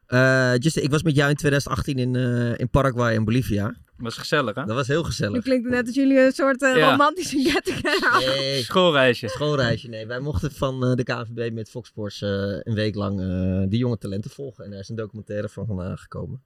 [0.08, 3.76] Eh just, ik was met jou in 2018 in, eh, in Paraguay en Bolivia.
[3.98, 4.66] Was gezellig, hè?
[4.66, 5.44] Dat was heel Nu gezellig.
[5.44, 6.90] klinkt het net als jullie een soort eh, Ja.
[6.92, 8.36] romantische hadden.
[8.36, 9.28] Nee, Schoolreisje.
[9.28, 9.88] schoolreisje.
[9.88, 13.70] Nee, wij mochten van eh, de KNVB met Fox Sports eh, een week lang eh,
[13.70, 14.64] die jonge talenten volgen.
[14.66, 16.42] En daar is een documentaire van eh, gekomen.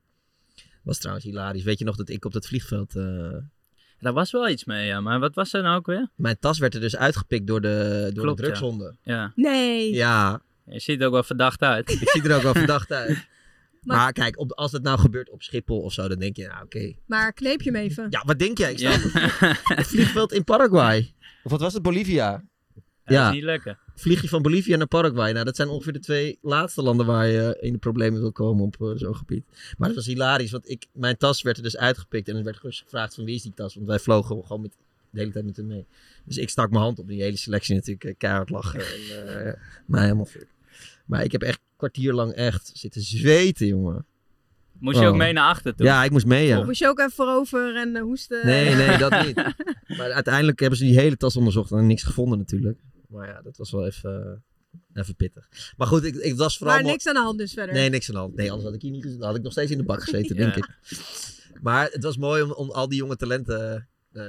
[0.83, 1.63] Was trouwens hilarisch.
[1.63, 2.95] Weet je nog dat ik op dat vliegveld...
[2.95, 3.03] eh,
[3.99, 5.01] Daar was wel iets mee, ja.
[5.01, 6.09] Maar wat was er nou ook weer?
[6.15, 8.49] mijn tas werd er dus uitgepikt door de, door Klopt, de ja.
[8.49, 8.97] drugshonden.
[9.03, 9.31] Ja.
[9.35, 9.93] Nee.
[9.93, 11.89] Ja, Je ziet er ook wel verdacht uit.
[11.91, 13.27] ik zie er ook wel verdacht uit.
[13.81, 16.47] Maar- Maar, kijk, op, als het nou gebeurt op Schiphol of zo, dan denk je,
[16.47, 16.93] nou oké.
[17.05, 18.07] Maar kneep je hem even.
[18.09, 18.73] Ja, wat denk jij?
[18.73, 21.13] Ik op het- het vliegveld in Paraguay.
[21.43, 21.81] Of wat was het?
[21.83, 22.31] Bolivia.
[22.73, 23.27] Dat Ja.
[23.27, 23.79] is niet lekker.
[23.95, 25.31] Vlieg je van Bolivia naar Paraguay.
[25.31, 28.63] Nou, dat zijn ongeveer de twee laatste landen waar je in de problemen wil komen
[28.65, 29.45] op eh, zo'n gebied.
[29.77, 32.27] Maar dat was hilarisch, want ik, mijn tas werd er dus uitgepikt.
[32.29, 33.75] En er werd gerust gevraagd van wie is die tas?
[33.75, 34.77] Want wij vlogen gewoon met,
[35.09, 35.85] de hele tijd met hem mee.
[36.25, 37.07] Dus ik stak mijn hand op.
[37.07, 38.79] Die hele selectie natuurlijk eh, keihard lachen.
[38.79, 39.53] En, eh
[39.85, 40.47] mij helemaal fuck.
[41.05, 44.05] Maar ik heb echt kwartier lang echt zitten zweten, jongen.
[44.79, 45.09] Moest je Oh.
[45.09, 45.85] ook mee naar achter toe?
[45.85, 46.63] Ja, ik moest mee, ja.
[46.63, 48.45] Moest je ook even voorover en eh, hoesten?
[48.45, 49.35] Nee, nee, dat niet.
[49.97, 52.79] Maar uiteindelijk hebben ze die hele tas onderzocht en niks gevonden natuurlijk.
[53.09, 54.39] Maar ja, dat was wel even,
[54.93, 55.47] eh, even pittig.
[55.77, 56.75] Maar goed, ik, ik was vooral...
[56.75, 57.75] Maar mo- niks aan de hand dus verder.
[57.75, 58.35] Nee, niks aan de hand.
[58.35, 59.19] Nee, anders had ik hier niet gezeten.
[59.21, 60.41] Dan had ik nog steeds in de bak gezeten, Ja.
[60.41, 60.69] denk ik.
[61.61, 63.87] Maar het was mooi om, om al die jonge talenten...
[64.11, 64.23] eh,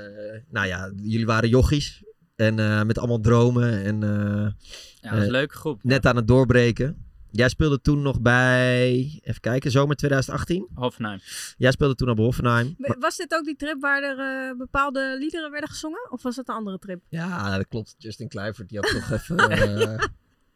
[0.51, 2.03] nou ja, jullie waren jochies.
[2.37, 3.85] En eh, met allemaal dromen.
[3.85, 4.55] En eh, Ja,
[5.01, 5.83] dat was een leuke groep.
[5.83, 7.07] net aan het doorbreken.
[7.31, 8.91] Jij speelde toen nog bij...
[9.23, 10.67] Even kijken, zomer 2018.
[10.75, 11.21] Hofnheim.
[11.57, 12.75] Jij speelde toen op Hoffenheim.
[12.99, 14.19] Was dit ook die trip waar er
[14.51, 16.07] eh, bepaalde liederen werden gezongen?
[16.11, 17.01] Of was dat een andere trip?
[17.09, 17.95] Ja, dat klopt.
[17.99, 19.37] Justin Kluivert, die had toch even...
[19.51, 20.05] eh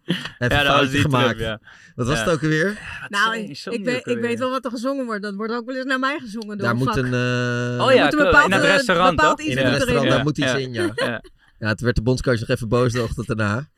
[0.04, 1.26] even Ja, dat was foutje die gemaakt.
[1.28, 1.60] trip, ja.
[1.94, 2.24] Wat was Ja.
[2.24, 2.78] het ook alweer?
[3.08, 5.22] nou, ik, ik, weet, ik wel wat er gezongen wordt.
[5.22, 6.96] Dat wordt ook wel eens naar mij gezongen door Daar een moet vak.
[6.96, 7.04] een...
[7.04, 9.40] eh, Oh ja, moet een bepaald, in het eh, restaurant, toch?
[9.40, 10.92] in het moet restaurant, Ja, daar moet iets ja, in, ja.
[10.94, 11.22] Ja,
[11.58, 13.68] Ja, toen werd de bondscoach nog even boos de ochtend daarna.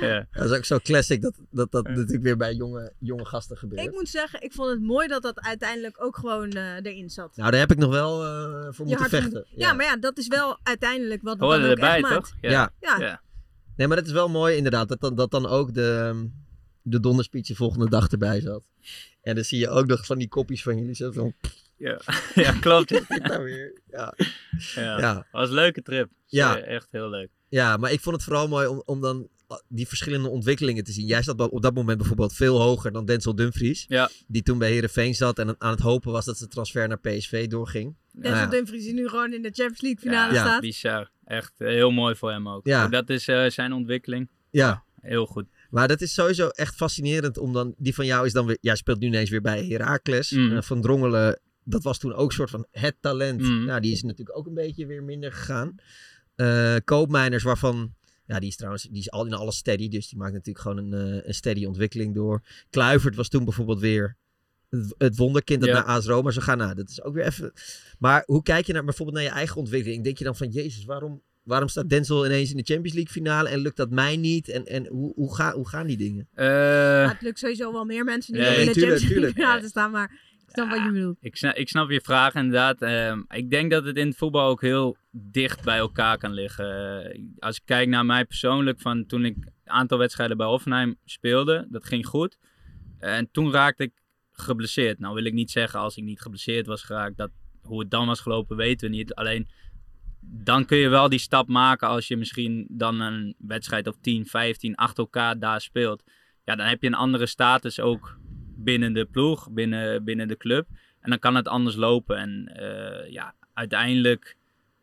[0.00, 0.26] Ja.
[0.32, 3.80] Dat is ook zo classic dat dat, dat natuurlijk weer bij jonge, jonge gasten gebeurt.
[3.82, 7.36] Ik moet zeggen, ik vond het mooi dat dat uiteindelijk ook gewoon eh, erin zat.
[7.36, 9.32] Nou, daar heb ik nog wel eh, voor Je moeten vechten.
[9.50, 9.72] moet- Ja.
[9.72, 12.10] maar ja, dat is wel uiteindelijk wat dan ook erbij, echt toch?
[12.10, 12.34] maakt.
[12.40, 12.72] Ja.
[12.80, 12.96] Ja.
[12.98, 13.22] ja.
[13.76, 14.88] Nee, maar dat is wel mooi inderdaad.
[14.88, 16.28] Dat dan, dat dan ook de,
[16.82, 18.62] de donderspeech de volgende dag erbij zat.
[19.22, 21.34] En dan zie je ook nog van die kopjes van jullie zo van...
[21.76, 22.00] Ja,
[22.34, 22.90] ja klopt.
[23.08, 23.80] Nou weer.
[23.86, 24.14] Ja.
[24.74, 24.98] Ja.
[24.98, 25.14] Ja.
[25.14, 26.10] Dat was een leuke trip.
[26.26, 26.56] Ja.
[26.56, 26.62] Ja.
[26.62, 27.30] Echt heel leuk.
[27.48, 29.28] Ja, maar ik vond het vooral mooi om, om dan
[29.68, 31.06] die verschillende ontwikkelingen te zien.
[31.06, 33.84] Jij zat op dat moment bijvoorbeeld veel hoger dan Denzel Dumfries.
[33.88, 34.10] Ja.
[34.26, 37.46] Die toen bij Herenveen zat en aan het hopen was dat zijn transfer naar PSV
[37.46, 37.96] doorging.
[38.12, 38.56] Denzel Nou ja.
[38.56, 40.40] Dumfries die nu gewoon in de Champions League finale Ja.
[40.40, 40.60] staat.
[40.60, 41.10] Bizar.
[41.24, 42.66] Echt eh, heel mooi voor hem ook.
[42.66, 42.88] Ja.
[42.88, 44.28] Dat is eh, zijn ontwikkeling.
[44.50, 44.84] Ja.
[45.00, 45.46] Heel goed.
[45.70, 47.74] Maar dat is sowieso echt fascinerend om dan...
[47.78, 48.58] Die van jou is dan weer...
[48.60, 50.30] Jij speelt nu ineens weer bij Heracles.
[50.30, 50.56] Mm.
[50.56, 53.40] Eh, van Drongelen, dat was toen ook een soort van het talent.
[53.40, 53.64] Mm.
[53.64, 55.74] Nou, die is natuurlijk ook een beetje weer minder gegaan.
[56.34, 57.94] Eh Koopmijners, waarvan...
[58.26, 59.88] Ja, die is trouwens die is al in alles steady.
[59.88, 62.42] Dus die maakt natuurlijk gewoon een, eh, een steady ontwikkeling door.
[62.70, 64.16] Kluivert was toen bijvoorbeeld weer
[64.98, 65.74] het, wonderkind dat Ja.
[65.74, 66.58] naar AS Roma zou gaan.
[66.58, 67.52] Nou, dat is ook weer even...
[67.98, 70.04] Maar hoe kijk je naar, bijvoorbeeld naar je eigen ontwikkeling?
[70.04, 73.48] Denk je dan van, jezus, waarom, waarom staat Denzel ineens in de Champions League finale
[73.48, 74.48] en lukt dat mij niet?
[74.48, 76.28] En, en hoe, hoe, ga, hoe gaan die dingen?
[76.34, 79.32] Eh, Ja, het lukt sowieso wel meer mensen nu Nee, in de tuurlijk, Champions League
[79.42, 79.90] finale te staan.
[79.90, 81.16] Maar snap wat je bedoelt.
[81.20, 82.82] Ik snap, ik snap je vraag inderdaad.
[82.82, 87.02] Ehm, ik denk dat het in het voetbal ook heel dicht bij elkaar kan liggen.
[87.04, 90.96] Eh, als ik kijk naar mij persoonlijk, van toen ik een aantal wedstrijden bij Hoffenheim
[91.04, 92.38] speelde, dat ging goed.
[92.98, 93.92] en toen raakte ik
[94.32, 94.98] geblesseerd.
[94.98, 97.30] Nou wil ik niet zeggen als ik niet geblesseerd was geraakt, dat
[97.60, 99.14] hoe het dan was gelopen weten we niet.
[99.14, 99.48] Alleen
[100.20, 104.26] dan kun je wel die stap maken als je misschien dan een wedstrijd of 10,
[104.26, 106.02] 15 achter elkaar daar speelt.
[106.44, 108.18] Ja, dan heb je een andere status ook
[108.56, 110.66] binnen de ploeg, binnen, binnen de club.
[111.00, 112.16] En dan kan het anders lopen.
[112.16, 114.36] En eh, ja, uiteindelijk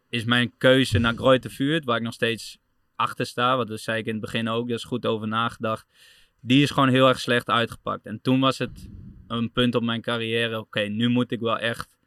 [0.10, 2.58] is mijn keuze naar Grote Vuurt, waar ik nog steeds
[2.96, 3.56] achter sta.
[3.58, 5.88] Want dat zei ik in het begin ook, daar is goed over nagedacht.
[6.40, 8.06] Die is gewoon heel erg slecht uitgepakt.
[8.06, 8.90] En toen was het
[9.28, 10.60] een punt op mijn carrière.
[10.60, 11.98] Oké, nu moet ik wel echt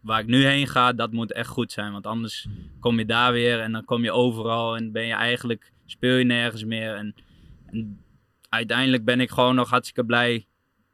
[0.00, 1.92] waar ik nu heen ga, dat moet echt goed zijn.
[1.92, 2.46] Want anders
[2.80, 6.24] kom je daar weer en dan kom je overal en ben je eigenlijk, speel je
[6.24, 6.94] nergens meer.
[6.94, 7.14] En,
[7.66, 8.00] en
[8.48, 10.46] uiteindelijk ben ik gewoon nog hartstikke blij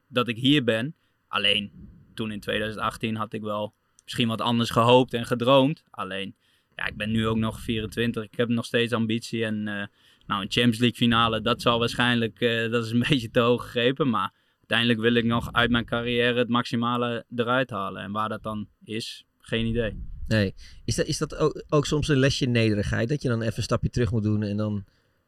[0.08, 0.94] dat ik hier ben.
[1.28, 1.70] Alleen
[2.14, 3.74] toen in 2018 had ik wel
[4.04, 5.84] misschien wat anders gehoopt en gedroomd.
[5.90, 6.36] Alleen,
[6.76, 8.22] ja, ik ben nu ook nog 24.
[8.22, 9.44] Ik heb nog steeds ambitie.
[9.44, 9.84] En uh,
[10.26, 13.62] nou, een Champions League finale, dat zal waarschijnlijk, uh, dat is een beetje te hoog
[13.62, 14.10] gegrepen.
[14.10, 18.02] Maar uiteindelijk wil ik nog uit mijn carrière het maximale eruit halen.
[18.02, 20.02] En waar dat dan is, geen idee.
[20.26, 20.54] Nee.
[20.84, 23.08] Is dat, is dat ook, ook soms een lesje nederigheid?
[23.08, 24.84] Dat je dan even een stapje terug moet doen en dan...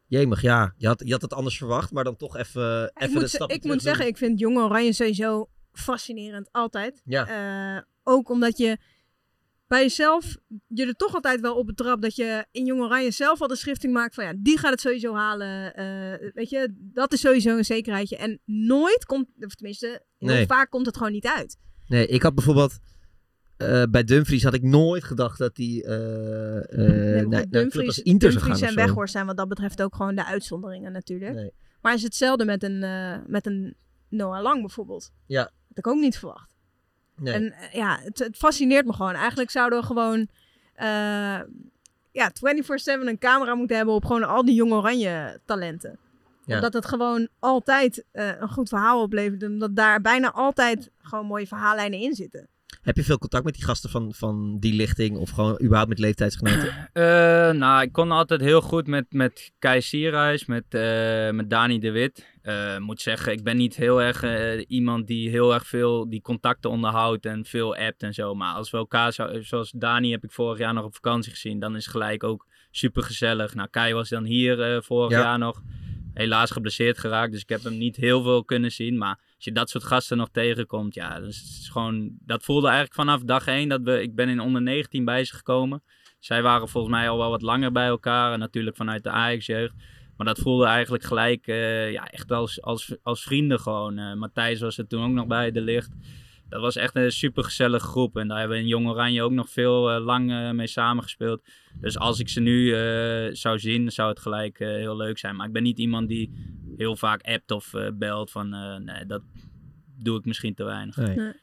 [0.07, 0.73] Jemig, ja.
[0.77, 3.63] Je had, je had het anders verwacht, maar dan toch even, even dat stapje Ik
[3.63, 6.49] moet zeggen, ik vind Jonge Oranje sowieso fascinerend.
[6.51, 7.01] Altijd.
[7.05, 7.75] Ja.
[7.75, 8.77] Uh, ook omdat je
[9.67, 10.37] bij jezelf
[10.67, 13.55] je er toch altijd wel op betrapt dat je in Jong Oranje zelf al de
[13.55, 15.79] schrifting maakt van ja, die gaat het sowieso halen.
[15.79, 18.17] Uh, weet je, dat is sowieso een zekerheidje.
[18.17, 20.45] En nooit komt, of tenminste, Nee.
[20.45, 21.57] vaak komt het gewoon niet uit.
[21.87, 22.79] Nee, ik had bijvoorbeeld...
[23.57, 25.87] eh, bij Dumfries had ik nooit gedacht dat hij uh,
[26.77, 28.51] Nee, maar naar, Dumfries, Inter zou gaan.
[28.51, 28.85] Dumfries en.
[28.85, 31.33] Weghorst zijn wat dat betreft ook gewoon de uitzonderingen natuurlijk.
[31.33, 31.51] Nee.
[31.81, 32.79] Maar is hetzelfde met een,
[33.27, 33.75] met een
[34.09, 35.11] Noah Lang bijvoorbeeld.
[35.25, 35.41] Ja.
[35.41, 36.55] Had ik ook niet verwacht.
[37.15, 37.33] Nee.
[37.33, 39.13] En ja, het, het fascineert me gewoon.
[39.13, 40.27] Eigenlijk zouden we gewoon
[42.11, 42.37] ja, 24-7
[42.85, 45.99] een camera moeten hebben op gewoon al die jonge oranje talenten.
[46.45, 46.55] Ja.
[46.55, 49.43] Omdat het gewoon altijd een goed verhaal oplevert.
[49.43, 52.49] Omdat daar bijna altijd gewoon mooie verhaallijnen in zitten.
[52.81, 55.99] Heb je veel contact met die gasten van, van die lichting of gewoon überhaupt met
[55.99, 56.73] leeftijdsgenoten?
[56.93, 57.03] Eh,
[57.53, 61.91] nou, ik kon altijd heel goed met, met Kai Sierhuis, met, eh, met Dani de
[61.91, 62.25] Wit.
[62.41, 64.23] Eh, moet zeggen, ik ben niet heel erg
[64.67, 68.35] iemand die heel erg veel die contacten onderhoudt en veel appt en zo.
[68.35, 71.59] Maar als we elkaar, zo, zoals Dani heb ik vorig jaar nog op vakantie gezien,
[71.59, 73.53] dan is het gelijk ook super gezellig.
[73.55, 75.19] Nou, Kai was dan hier vorig Ja.
[75.19, 75.61] jaar nog.
[76.13, 78.97] Helaas geblesseerd geraakt, dus ik heb hem niet heel veel kunnen zien.
[78.97, 82.17] Maar als je dat soort gasten nog tegenkomt, ja, dat is gewoon...
[82.19, 84.01] Dat voelde eigenlijk vanaf dag één dat we...
[84.01, 85.83] Ik ben in onder 19 bij ze gekomen.
[86.19, 88.33] Zij waren volgens mij al wel wat langer bij elkaar.
[88.33, 89.73] En natuurlijk vanuit de Ajax-jeugd.
[90.17, 93.97] Maar dat voelde eigenlijk gelijk eh, ja, echt als, als, als vrienden gewoon.
[93.97, 95.91] Eh, Matthijs was er toen ook nog bij, De Licht.
[96.49, 98.17] Dat was echt een super gezellige groep.
[98.17, 101.41] En daar hebben we in Jong Oranje ook nog veel eh, lang mee samengespeeld.
[101.79, 102.69] Dus als ik ze nu
[103.35, 105.35] zou zien, zou het gelijk heel leuk zijn.
[105.35, 106.31] Maar ik ben niet iemand die
[106.77, 108.31] heel vaak appt of eh, belt.
[108.31, 109.21] Van, eh, nee, dat
[109.99, 110.97] doe ik misschien te weinig.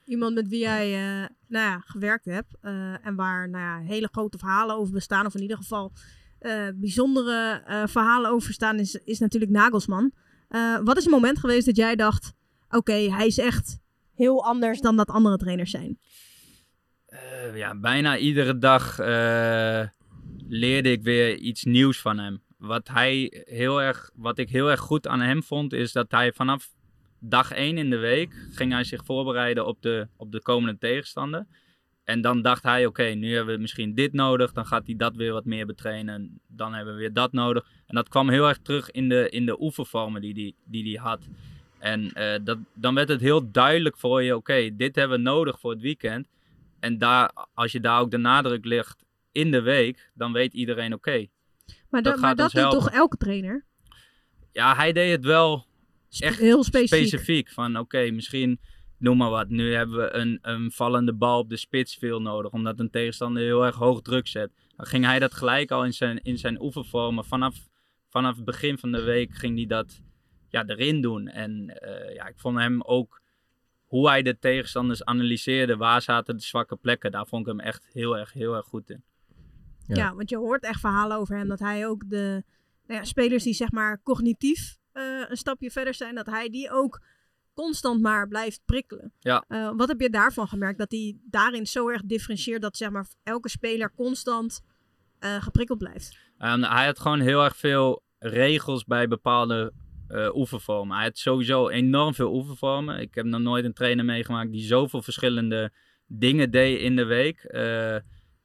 [0.07, 4.09] Iemand met wie jij eh, nou ja, gewerkt hebt eh, en waar nou ja, hele
[4.13, 5.93] grote verhalen over bestaan, of in ieder geval
[6.39, 10.13] eh, bijzondere eh, verhalen over staan, is, is natuurlijk Nagelsman.
[10.49, 12.33] Eh, wat is een moment geweest dat jij dacht:
[12.71, 13.79] oké, hij is echt
[14.15, 15.99] heel anders dan dat andere trainers zijn?
[17.07, 19.83] Eh, ja, bijna iedere dag eh,
[20.49, 22.43] leerde ik weer iets nieuws van hem.
[22.59, 26.33] Wat, hij heel erg, wat ik heel erg goed aan hem vond, is dat hij
[26.33, 26.71] vanaf
[27.19, 31.47] dag 1 in de week ging hij zich voorbereiden op de, op de komende tegenstander.
[32.05, 34.53] En dan dacht hij, oké, nu hebben we misschien dit nodig.
[34.53, 36.41] Dan gaat hij dat weer wat meer betrainen.
[36.47, 37.67] Dan hebben we weer dat nodig.
[37.87, 40.83] En dat kwam heel erg terug in de, in de oefenvormen die hij die, die
[40.83, 41.29] die had.
[41.79, 45.61] En eh, dat, dan werd het heel duidelijk voor je, oké, dit hebben we nodig
[45.61, 46.29] voor het weekend.
[46.81, 50.93] En daar, als je daar ook de nadruk legt in de week, dan weet iedereen,
[50.93, 51.27] oké.
[51.95, 52.79] Maar dat dat, maar dat doet helpen.
[52.79, 53.65] toch elke trainer?
[54.53, 55.67] Ja, hij deed het wel
[56.19, 57.51] echt heel specifiek.
[57.51, 58.61] Van oké, misschien
[58.99, 59.49] noem maar wat.
[59.49, 62.53] Nu hebben we een, een vallende bal op de spits veel nodig.
[62.53, 64.53] Omdat een tegenstander heel erg hoog druk zet.
[64.77, 67.25] Dan ging hij dat gelijk al in zijn, in zijn oefenvormen.
[67.25, 67.57] Vanaf,
[68.09, 70.01] vanaf het begin van de week ging hij dat
[70.49, 71.29] ja, erin doen.
[71.29, 73.21] En eh, ja, ik vond hem ook
[73.85, 75.77] hoe hij de tegenstanders analyseerde.
[75.77, 77.11] Waar zaten de zwakke plekken.
[77.11, 79.05] Daar vond ik hem echt heel erg, heel erg goed in.
[79.87, 80.15] Ja.
[80.15, 82.45] want je hoort echt verhalen over hem dat hij ook de
[82.87, 86.71] nou ja, spelers die zeg maar cognitief eh, een stapje verder zijn, dat hij die
[86.71, 87.03] ook
[87.55, 89.13] constant maar blijft prikkelen.
[89.19, 89.45] Ja.
[89.49, 90.79] Eh, wat heb je daarvan gemerkt?
[90.79, 94.63] Dat hij daarin zo erg differentieert dat zeg maar elke speler constant
[95.19, 96.19] eh, geprikkeld blijft.
[96.39, 99.73] Ehm, hij had gewoon heel erg veel regels bij bepaalde
[100.35, 100.97] oefenvormen.
[100.97, 103.01] Hij had sowieso enorm veel oefenvormen.
[103.01, 105.73] Ik heb nog nooit een trainer meegemaakt die zoveel verschillende
[106.07, 107.43] dingen deed in de week.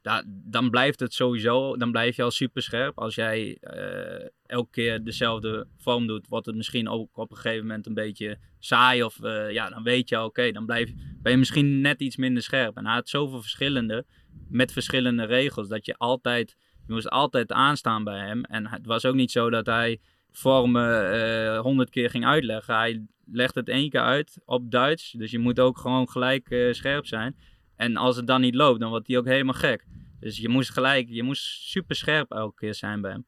[0.01, 2.97] Da- dan blijft het sowieso, dan blijf je al super scherp.
[2.97, 7.67] Als jij eh, elke keer dezelfde vorm doet, wordt het misschien ook op een gegeven
[7.67, 9.03] moment een beetje saai.
[9.03, 10.91] Of eh, ja, dan weet je oké, dan blijf,
[11.21, 12.77] ben je misschien net iets minder scherp.
[12.77, 14.05] En hij had zoveel verschillende,
[14.49, 16.55] met verschillende regels, dat je altijd,
[16.87, 18.43] je moest altijd aanstaan bij hem.
[18.43, 19.99] En het was ook niet zo dat hij
[20.31, 22.75] vormen eh, honderd keer ging uitleggen.
[22.75, 25.11] Hij legt het één keer uit op Duits.
[25.11, 27.35] Dus je moet ook gewoon gelijk scherp zijn.
[27.79, 29.85] En als het dan niet loopt, dan wordt hij ook helemaal gek.
[30.19, 33.25] Dus je moest gelijk, je moest super scherp elke keer zijn bij hem.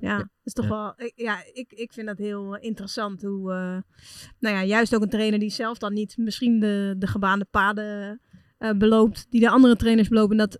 [0.00, 0.92] Ja, dat is toch wel.
[0.96, 3.52] ik- Ja, ik, ik vind dat heel eh, interessant hoe.
[3.52, 3.76] eh,
[4.38, 8.20] nou ja, juist ook een trainer die zelf dan niet misschien de, de gebaande paden
[8.58, 9.26] eh, beloopt.
[9.30, 10.36] die de andere trainers belopen.
[10.36, 10.58] Dat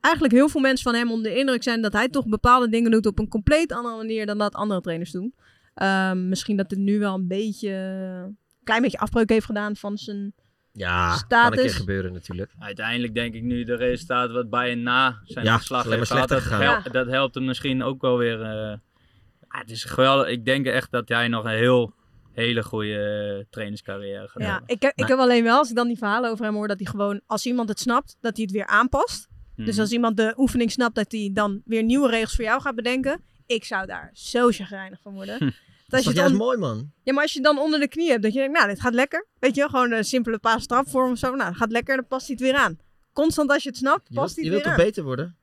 [0.00, 2.90] eigenlijk heel veel mensen van hem onder de indruk zijn dat hij toch bepaalde dingen
[2.90, 5.34] doet op een compleet andere manier dan dat andere trainers doen.
[5.74, 7.70] Ehm, misschien dat het nu wel een beetje.
[7.70, 10.34] een klein beetje afbreuk heeft gedaan van zijn.
[10.72, 11.60] Ja, kan een status.
[11.60, 12.52] keer gebeuren natuurlijk.
[12.58, 16.28] Uiteindelijk denk ik nu de resultaten wat Bayern na zijn Ja, alleen heeft maar gehad.
[16.28, 16.42] Dat,
[16.82, 18.42] hel- dat helpt hem misschien ook wel weer.
[18.42, 20.28] eh, ja, het is geweldig.
[20.28, 21.94] Ik denk echt dat hij nog een heel,
[22.32, 24.68] hele goede eh, trainerscarrière gaat Ja, hebben.
[24.68, 26.78] ik, heb- ik heb alleen wel, als ik dan die verhalen over hem hoor, dat
[26.78, 29.28] hij gewoon, als iemand het snapt, dat hij het weer aanpast.
[29.56, 29.80] Dus Mhm.
[29.80, 33.20] als iemand de oefening snapt, dat hij dan weer nieuwe regels voor jou gaat bedenken.
[33.46, 35.38] Ik zou daar zo chagrijnig van worden.
[35.90, 35.96] Hm.
[35.96, 36.92] Dat is je juist mooi, man?
[37.02, 38.94] Ja, maar als je dan onder de knie hebt, dat je denkt, nou, dit gaat
[38.94, 39.26] lekker.
[39.38, 41.34] Weet je wel, gewoon een simpele paas strafvorm of zo.
[41.34, 42.78] Nou, dat gaat lekker, dan past hij het weer aan.
[43.12, 44.90] Constant als je het snapt, Je past wilt, hij je het wilt weer toch aan.
[44.90, 45.36] beter worden?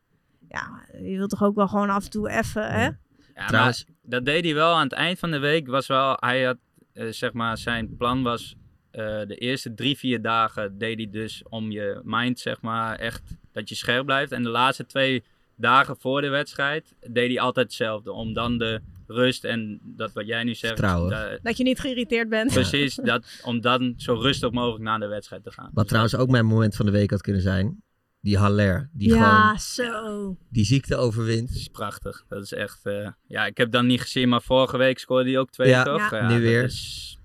[0.50, 2.86] Ja, je wilt toch ook wel gewoon af en toe even, hè?
[3.36, 5.68] Ja, Trouwens- maar dat deed hij wel aan het eind van de week.
[5.68, 6.58] Was wel, hij had,
[6.94, 8.56] eh, zeg maar, zijn plan was
[8.92, 13.22] eh, de eerste drie, vier dagen deed hij dus om je mind, zeg maar, echt
[13.52, 14.32] dat je scherp blijft.
[14.32, 15.24] En de laatste twee
[15.56, 18.12] dagen voor de wedstrijd deed hij altijd hetzelfde.
[18.12, 20.78] Om dan de rust en dat wat jij nu zegt.
[20.78, 22.54] Da- Dat je niet geïrriteerd bent.
[22.54, 25.70] precies, dat, om dan zo rustig mogelijk naar de wedstrijd te gaan.
[25.74, 27.82] Wat trouwens ook mijn moment van de week had kunnen zijn.
[28.22, 28.90] Die Haller.
[28.94, 30.38] Die ja, gewoon zo.
[30.50, 31.48] die ziekte overwint.
[31.48, 32.26] Dat is prachtig.
[32.28, 32.86] Dat is echt.
[32.86, 35.84] eh, ja, ik heb dan niet gezien, maar vorige week scoorde hij ook twee, Ja,
[35.84, 36.12] toch?
[36.12, 36.18] ja.
[36.18, 36.64] Ja, Nu weer.
[36.64, 37.20] is-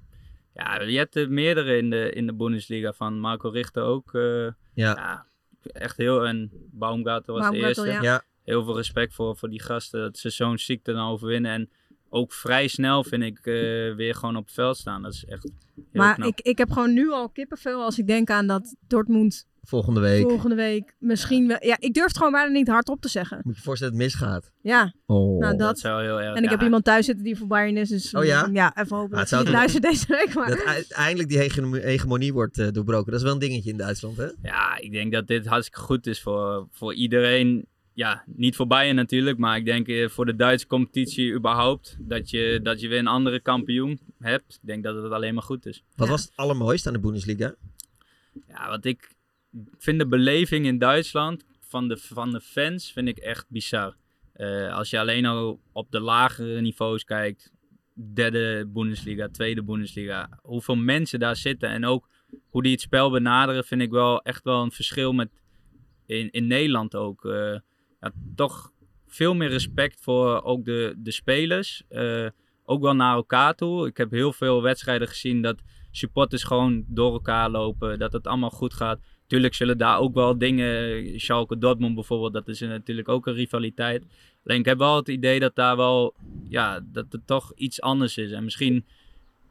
[0.55, 2.93] ja, je hebt er meerdere in de, in de Bundesliga.
[2.93, 4.15] Van Marco Richter ook.
[4.15, 5.27] eh, Ja.
[5.63, 6.27] Echt heel.
[6.27, 8.05] En Baumgartel was Baumgartel, de eerste.
[8.07, 8.23] ja.
[8.45, 10.01] Heel veel respect voor, voor die gasten.
[10.01, 11.53] Dat ze zo'n ziekte dan overwinnen.
[11.53, 11.71] En
[12.09, 13.53] ook vrij snel vind ik eh,
[13.95, 15.03] weer gewoon op het veld staan.
[15.03, 15.53] Dat is echt heel
[15.93, 16.29] Maar knap.
[16.29, 20.23] ik, ik heb gewoon nu al kippenvel als ik denk aan dat Dortmund Volgende week.
[20.23, 21.57] volgende week misschien wel...
[21.61, 23.37] Ja, ik durf het gewoon bijna niet hardop te zeggen.
[23.43, 24.51] Moet je je voorstellen dat het misgaat.
[24.63, 24.95] Ja.
[25.07, 25.39] Oh.
[25.41, 25.79] Nou, dat.
[25.79, 26.37] zou heel erg.
[26.37, 28.49] En ik heb iemand thuis zitten die voor Bayern is, dus Oh ja?
[28.53, 30.35] ja, even hopen Ah, het dat deze week.
[30.35, 30.49] Maar...
[30.49, 33.11] Dat uiteindelijk die hegemo- hegemonie wordt eh, doorbroken.
[33.11, 34.29] Dat is wel een dingetje in Duitsland, hè?
[34.43, 37.67] Ja, ik denk dat dit hartstikke goed is voor, voor iedereen.
[37.95, 41.97] Ja, niet voor Bayern natuurlijk, maar ik denk eh, voor de Duitse competitie überhaupt.
[42.01, 44.55] Dat je, dat je weer een andere kampioen hebt.
[44.55, 45.83] Ik denk dat het alleen maar goed is.
[45.97, 47.55] Wat was het allermooiste aan de Bundesliga?
[48.49, 49.15] Ja, want ik
[49.79, 53.97] vind de beleving in Duitsland van de, van de fans vind ik echt bizar.
[54.33, 57.53] Eh, als je alleen al op de lagere niveaus kijkt,
[57.95, 62.09] derde Bundesliga, tweede Bundesliga, hoeveel mensen daar zitten en ook
[62.49, 65.31] hoe die het spel benaderen, vind ik wel echt wel een verschil met
[66.07, 67.25] in, in Nederland ook.
[67.25, 67.59] Eh,
[68.03, 68.73] ja, toch
[69.07, 71.83] veel meer respect voor ook de, de spelers.
[71.89, 72.27] Eh,
[72.65, 73.87] ook wel naar elkaar toe.
[73.87, 75.57] Ik heb heel veel wedstrijden gezien dat
[75.91, 77.99] supporters gewoon door elkaar lopen.
[77.99, 79.01] Dat het allemaal goed gaat.
[79.27, 84.05] Tuurlijk zullen daar ook wel dingen, Schalke Dortmund bijvoorbeeld, dat is natuurlijk ook een rivaliteit.
[84.45, 86.15] Alleen ik heb wel het idee dat daar wel,
[86.49, 88.31] ja, dat het toch iets anders is.
[88.31, 88.85] En misschien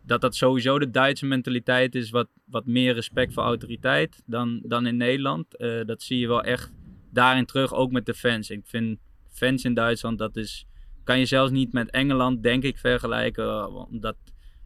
[0.06, 4.86] dat dat sowieso de Duitse mentaliteit is, wat, wat meer respect voor autoriteit dan, dan
[4.86, 5.56] in Nederland.
[5.56, 6.72] Eh, dat zie je wel echt
[7.12, 8.50] daarin terug, ook met de fans.
[8.50, 9.00] Ik vind
[9.34, 10.66] fans in Duitsland, dat is,
[11.04, 13.46] kan je zelfs niet met Engeland, denk ik, vergelijken.
[13.50, 14.16] eh, Omdat,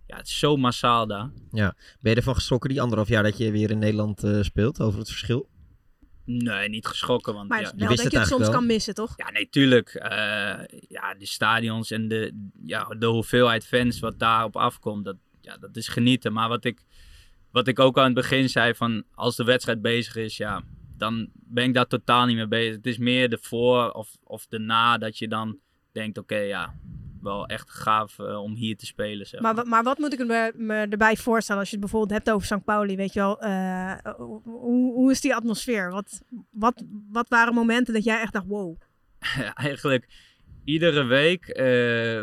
[0.07, 1.29] ja, het is zo massaal daar.
[1.51, 1.75] Ja.
[2.01, 4.99] Ben je ervan geschrokken die anderhalf jaar dat je weer in Nederland eh, speelt over
[4.99, 5.49] het verschil?
[6.25, 7.33] Nee, niet geschrokken.
[7.33, 9.13] Want, Maar ja, het is wel dat je het soms kan missen, toch?
[9.17, 9.89] Ja, nee, tuurlijk.
[9.93, 10.09] Eh,
[10.87, 15.75] ja, de stadions en de, ja, de hoeveelheid fans wat daarop afkomt, dat, ja, dat
[15.75, 16.33] is genieten.
[16.33, 16.81] Maar wat ik,
[17.51, 20.63] wat ik ook aan het begin zei, van als de wedstrijd bezig is, ja,
[20.97, 22.75] dan ben ik daar totaal niet mee bezig.
[22.75, 25.59] Het is meer de voor of, of de na dat je dan
[25.91, 26.73] denkt, oké, ja,
[27.21, 29.25] wel echt gaaf eh, om hier te spelen.
[29.27, 29.41] Zeg.
[29.41, 32.47] Maar, maar wat moet ik me, me erbij voorstellen als je het bijvoorbeeld hebt over
[32.47, 32.63] St.
[32.65, 32.95] Pauli?
[32.95, 35.91] Weet je wel, eh, hoe, hoe is die atmosfeer?
[35.91, 36.21] Wat,
[36.51, 38.77] wat, wat waren momenten dat jij echt dacht, wow.
[39.53, 40.07] eigenlijk
[40.63, 41.63] iedere week, eh,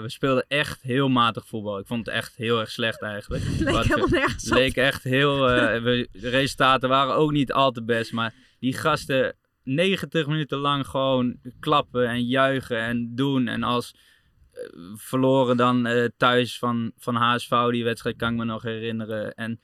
[0.00, 1.78] we speelden echt heel matig voetbal.
[1.78, 3.44] Ik vond het echt heel erg slecht eigenlijk.
[3.58, 4.56] Leek helemaal nergens op.
[4.56, 9.36] leek echt heel, we- de resultaten waren ook niet al te best, maar die gasten
[9.64, 13.48] 90 minuten lang gewoon klappen en juichen en doen.
[13.48, 13.94] En als,
[14.94, 17.70] verloren dan eh, thuis van, van HSV.
[17.70, 19.34] Die wedstrijd kan ik me nog herinneren.
[19.34, 19.60] En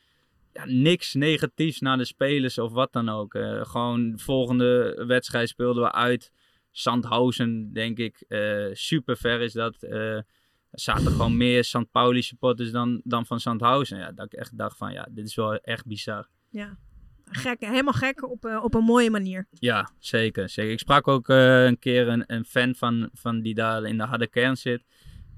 [0.53, 3.35] ja, niks negatiefs naar de spelers of wat dan ook.
[3.35, 6.33] Eh, gewoon de volgende wedstrijd speelden we uit.
[6.71, 8.21] Sandhausen, denk ik.
[8.29, 9.83] eh, super ver is dat.
[9.83, 10.17] Eh,
[10.71, 11.91] er zaten gewoon meer St.
[11.91, 13.99] Pauli supporters dan, dan van Sandhausen.
[13.99, 16.29] Ja, dat ik echt dacht van, ja, dit is wel echt bizar.
[16.51, 16.79] Ja.
[17.31, 19.47] Gek, helemaal gek op, eh, op een mooie manier.
[19.51, 20.49] Ja, zeker.
[20.49, 20.73] zeker.
[20.73, 24.05] Ik sprak ook eh, een keer een, een fan van, van die daar in de
[24.05, 24.85] harde kern zit.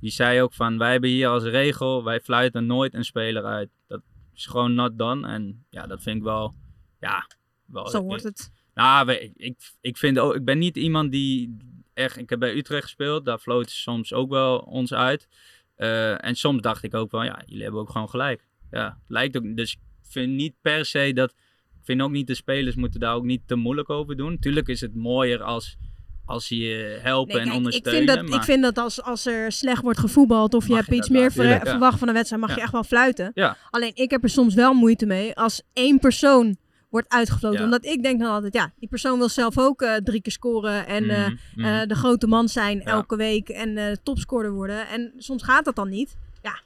[0.01, 3.70] Die zei ook van, wij hebben hier als regel, wij fluiten nooit een speler uit.
[3.86, 4.03] Dat
[4.34, 5.28] is gewoon not done.
[5.28, 6.55] En ja, dat vind ik wel,
[7.01, 7.26] ja...
[7.66, 8.51] Wel, Zo hoort het.
[8.74, 11.57] Nou, ik, ik vind ook, ik ben niet iemand die
[11.95, 15.28] echt, ik heb bij Utrecht gespeeld, daar floten soms ook wel ons uit.
[15.74, 18.47] Eh, en soms dacht ik ook wel, ja, jullie hebben ook gewoon gelijk.
[18.70, 21.34] Ja, lijkt ook, dus ik vind niet per se dat,
[21.81, 24.39] ik vind ook niet de spelers moeten daar ook niet te moeilijk over doen.
[24.39, 25.76] Tuurlijk is het mooier als,
[26.24, 28.05] als ze je helpen Nee, en kijk, ik ondersteunen.
[28.05, 30.87] vind dat, maar- ik vind dat als, als er slecht wordt gevoetbald of je hebt
[30.87, 31.61] je iets meer ver- ja.
[31.61, 33.31] verwacht van een wedstrijd, mag je echt wel fluiten.
[33.35, 33.57] Ja.
[33.70, 36.57] Alleen ik heb er soms wel moeite mee als één persoon
[36.89, 37.59] wordt uitgefloten.
[37.59, 37.64] Ja.
[37.64, 40.87] Omdat ik denk dan altijd, ja, die persoon wil zelf ook eh, drie keer scoren
[40.87, 41.66] en eh, Mhm, mhm.
[41.66, 42.85] eh, de grote man zijn Ja.
[42.85, 44.89] elke week en eh topscorer worden.
[44.89, 46.16] En soms gaat dat dan niet.
[46.43, 46.61] Ja,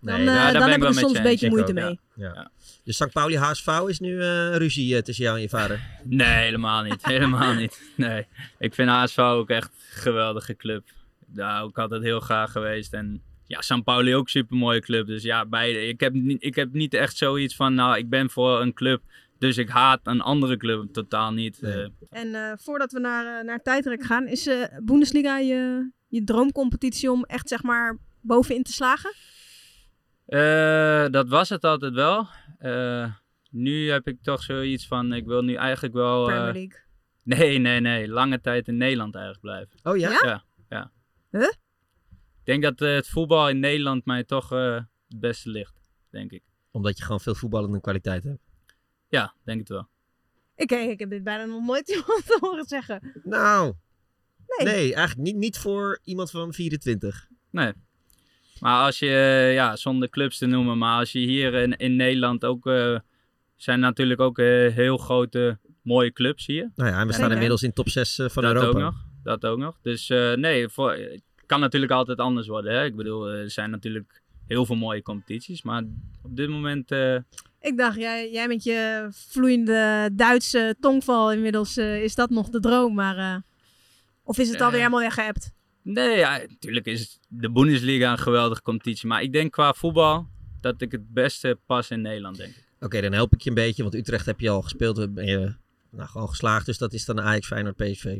[0.00, 1.98] dan, Nee, dan heb ik er soms een beetje moeite ook, mee.
[2.14, 2.50] Ja.
[2.84, 3.12] Dus St.
[3.12, 5.80] Pauli HSV is nu eh, ruzie eh, tussen jou en je vader.
[6.04, 7.06] Nee, helemaal niet.
[7.06, 7.92] Helemaal niet.
[7.96, 8.26] Nee.
[8.58, 10.84] Ik vind HSV ook echt een geweldige club.
[11.26, 12.92] Daar ook altijd heel graag geweest.
[12.92, 15.06] En ja, San Pauli ook een super mooie club.
[15.06, 15.86] Dus ja, beide.
[15.86, 19.02] Ik heb, niet, ik heb niet echt zoiets van, nou, ik ben voor een club.
[19.38, 21.62] Dus ik haat een andere club totaal niet.
[21.62, 24.48] Eh, En eh, voordat we naar, naar tijdrek gaan, is
[24.82, 29.14] Bundesliga je, je droomcompetitie om echt zeg maar bovenin te slagen?
[30.26, 32.26] Eh, dat was het altijd wel.
[32.60, 33.14] Eh,
[33.50, 36.20] nu heb ik toch zoiets van, ik wil nu eigenlijk wel...
[36.30, 36.78] eh, Premier League.
[37.22, 38.08] Nee, nee, nee.
[38.08, 39.78] Lange tijd in Nederland eigenlijk blijven.
[39.82, 40.10] Oh ja?
[40.10, 40.92] Ja, ja.
[41.30, 41.52] Huh?
[42.40, 44.74] Ik denk dat eh, het voetbal in Nederland mij toch eh,
[45.08, 45.80] het beste ligt,
[46.10, 46.42] denk ik.
[46.70, 48.40] Omdat je gewoon veel voetballende kwaliteit hebt.
[49.08, 49.88] Ja, denk het wel.
[50.54, 53.20] Ik, ik heb dit bijna nog nooit iemand horen zeggen.
[53.24, 53.74] Nou,
[54.58, 54.66] Nee.
[54.74, 57.28] nee, eigenlijk niet, niet voor iemand van 24.
[57.50, 57.72] Nee.
[58.60, 61.96] Maar als je, eh, ja, zonder clubs te noemen, maar als je hier in, in
[61.96, 62.98] Nederland ook, eh,
[63.56, 66.70] zijn natuurlijk ook eh, heel grote, mooie clubs hier.
[66.74, 68.78] Nou ja, en we staan inmiddels in top 6 eh, van dat Europa.
[68.78, 69.78] Ook nog, dat ook nog.
[69.82, 72.72] Dus eh, nee, voor, het kan natuurlijk altijd anders worden.
[72.74, 72.84] Hè?
[72.84, 75.82] Ik bedoel, eh, er zijn natuurlijk heel veel mooie competities, maar
[76.22, 76.90] op dit moment...
[76.90, 77.14] eh,
[77.60, 82.60] Ik dacht, jij, jij met je vloeiende Duitse tongval inmiddels, eh, is dat nog de
[82.60, 82.94] droom?
[82.94, 83.36] Maar, eh,
[84.24, 85.52] of is het alweer helemaal weggehebt?
[85.82, 89.08] Nee, ja, natuurlijk is de Bundesliga een geweldige competitie.
[89.08, 90.28] Maar ik denk qua voetbal
[90.60, 92.68] dat ik het beste pas in Nederland, denk ik.
[92.80, 94.96] Oké, dan help ik je een beetje, want Utrecht heb je al gespeeld.
[94.96, 95.54] Dan ben je
[95.90, 98.18] nou, gewoon geslaagd, dus dat is dan Ajax, Feyenoord, PSV.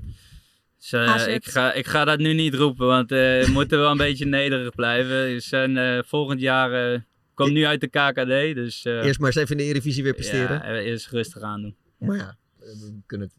[0.78, 1.26] Dus, eh, AZ.
[1.26, 4.24] ik, ga, ik ga dat nu niet roepen, want eh, we moeten wel een beetje
[4.26, 5.24] nederig blijven.
[5.24, 7.00] We zijn, eh, volgend jaar eh
[7.34, 8.84] komt nu uit de KKD, dus...
[8.84, 10.56] eh, Eerst maar eens even in de Eredivisie weer presteren.
[10.56, 11.76] Ja, eh, eerst rustig aan doen.
[11.98, 13.36] Maar ja, we kunnen het...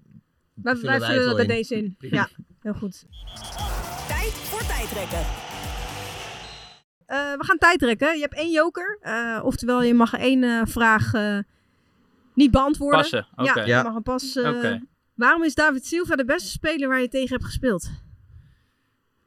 [0.53, 1.47] Wij, vullen wij vullen dat in.
[1.47, 1.95] deze in.
[1.99, 2.30] Ja,
[2.62, 3.05] heel goed.
[4.07, 5.20] Tijd voor tijdrekken.
[7.05, 8.16] Eh, we gaan tijdrekken.
[8.16, 8.97] Je hebt één joker.
[9.01, 11.38] eh, oftewel, je mag één eh, vraag eh,
[12.34, 12.99] niet beantwoorden.
[12.99, 13.28] Passen.
[13.36, 13.78] Ja, Ja.
[13.78, 14.36] je mag een pas.
[14.36, 14.82] eh, Oké.
[15.16, 17.89] Waarom is David Silva de beste speler waar je tegen hebt gespeeld?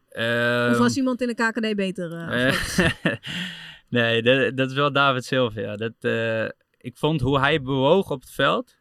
[0.08, 2.08] Ehm, of was iemand in de KKD beter?
[3.88, 5.60] nee, dat, dat is wel David Silva.
[5.60, 5.76] Ja.
[5.76, 6.44] Dat, eh,
[6.78, 8.76] ik vond hoe hij bewoog op het veld.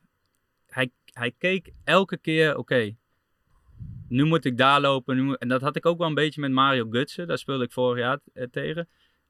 [0.68, 2.96] Hij, hij keek elke keer, oké,
[4.14, 5.16] nu moet ik daar lopen.
[5.16, 7.28] Nu moet- en dat had ik ook wel een beetje met Mario Gutsen.
[7.28, 8.90] Daar speelde ik vorig jaar eh, tegen.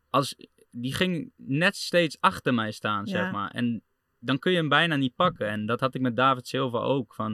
[0.09, 0.36] Als,
[0.71, 3.11] die ging net steeds achter mij staan, Ja.
[3.11, 3.51] zeg maar.
[3.51, 3.84] En
[4.19, 5.47] dan kun je hem bijna niet pakken.
[5.47, 7.13] En dat had ik met David Silva ook.
[7.15, 7.31] Van,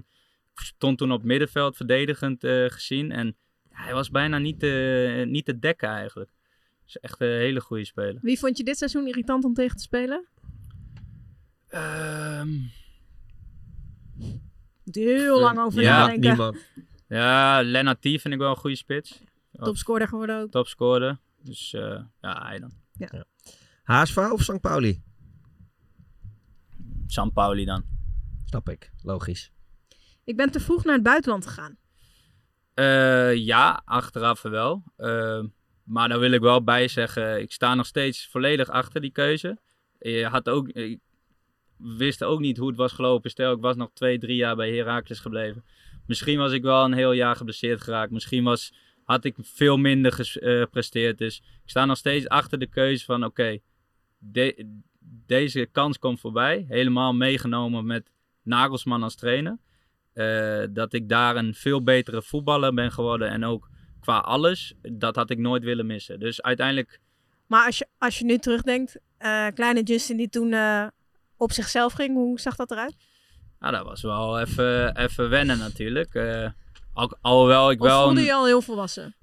[0.54, 3.12] ik stond toen op middenveld verdedigend eh, gezien.
[3.12, 3.38] En
[3.70, 6.32] hij was bijna niet te, niet te dekken eigenlijk.
[6.84, 8.18] Dus echt een hele goede speler.
[8.22, 10.28] Wie vond je dit seizoen irritant om tegen te spelen?
[11.68, 12.50] Ehm,
[14.92, 16.56] heel lang over ja, nadenken.
[17.10, 19.20] Ja, Lennart T vind ik wel een goede spits.
[19.52, 20.52] Topscorer geworden ook.
[20.52, 21.20] Topscorer.
[21.42, 22.72] Dus eh, ja, hij dan.
[22.94, 23.26] Ja.
[23.84, 24.62] HSV of St.
[24.62, 25.02] Pauli?
[27.08, 27.84] San Pauli dan.
[28.46, 29.52] Snap ik, logisch.
[30.24, 31.78] Ik ben te vroeg naar het buitenland gegaan.
[32.74, 34.84] Eh, ja, achteraf wel.
[34.96, 35.44] Eh,
[35.84, 39.58] maar daar wil ik wel bij zeggen, ik sta nog steeds volledig achter die keuze.
[40.00, 41.00] Je had ook, ik
[41.78, 43.30] wist ook niet hoe het was gelopen.
[43.30, 45.64] Stel, ik was nog twee, drie jaar bij Heracles gebleven.
[46.10, 48.12] Misschien was ik wel een heel jaar geblesseerd geraakt.
[48.12, 51.18] Misschien was, had ik veel minder eh, gepresteerd.
[51.18, 53.58] Dus ik sta nog steeds achter de keuze van, oké,
[54.18, 54.80] de-
[55.26, 56.66] deze kans komt voorbij.
[56.68, 58.12] Helemaal meegenomen met
[58.44, 59.58] Nagelsman als trainer.
[60.14, 63.30] Eh, dat ik daar een veel betere voetballer ben geworden.
[63.30, 66.20] En ook qua alles, dat had ik nooit willen missen.
[66.20, 67.00] Dus uiteindelijk,
[67.48, 70.54] Maar als je, als je nu terugdenkt, eh, kleine Justin die toen
[71.38, 72.96] op zichzelf ging, hoe zag dat eruit?
[73.60, 76.14] Nou, dat was wel even, even wennen natuurlijk.
[76.16, 76.48] Eh,
[76.94, 78.04] al, alhoewel ik Of wel...
[78.04, 79.16] voelde een- je al heel volwassen?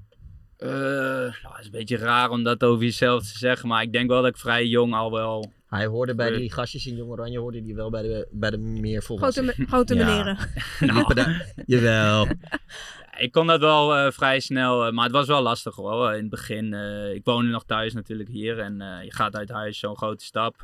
[0.56, 3.92] Eh, nou, het is een beetje raar om dat over jezelf te zeggen, maar ik
[3.92, 5.52] denk wel dat ik vrij jong al wel...
[5.66, 8.58] Hij hoorde bij die gastjes in Jong Oranje, hoorde die wel bij de, bij de
[8.58, 9.44] meer Grote, volwassen.
[9.44, 10.04] me- grote Ja.
[10.06, 10.38] meneren.
[10.80, 11.14] Nou.
[11.66, 12.26] Jawel.
[13.18, 16.12] Ik kon dat wel eh, vrij snel, maar het was wel lastig hoor.
[16.12, 19.48] In het begin, eh, ik woonde nog thuis natuurlijk hier en eh, je gaat uit
[19.50, 20.54] huis, zo'n grote stap.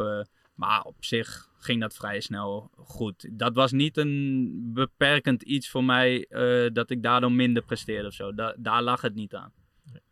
[0.62, 3.28] Maar op zich ging dat vrij snel goed.
[3.32, 8.14] Dat was niet een beperkend iets voor mij eh, dat ik daardoor minder presteerde of
[8.14, 8.34] zo.
[8.34, 9.52] Da- daar lag het niet aan.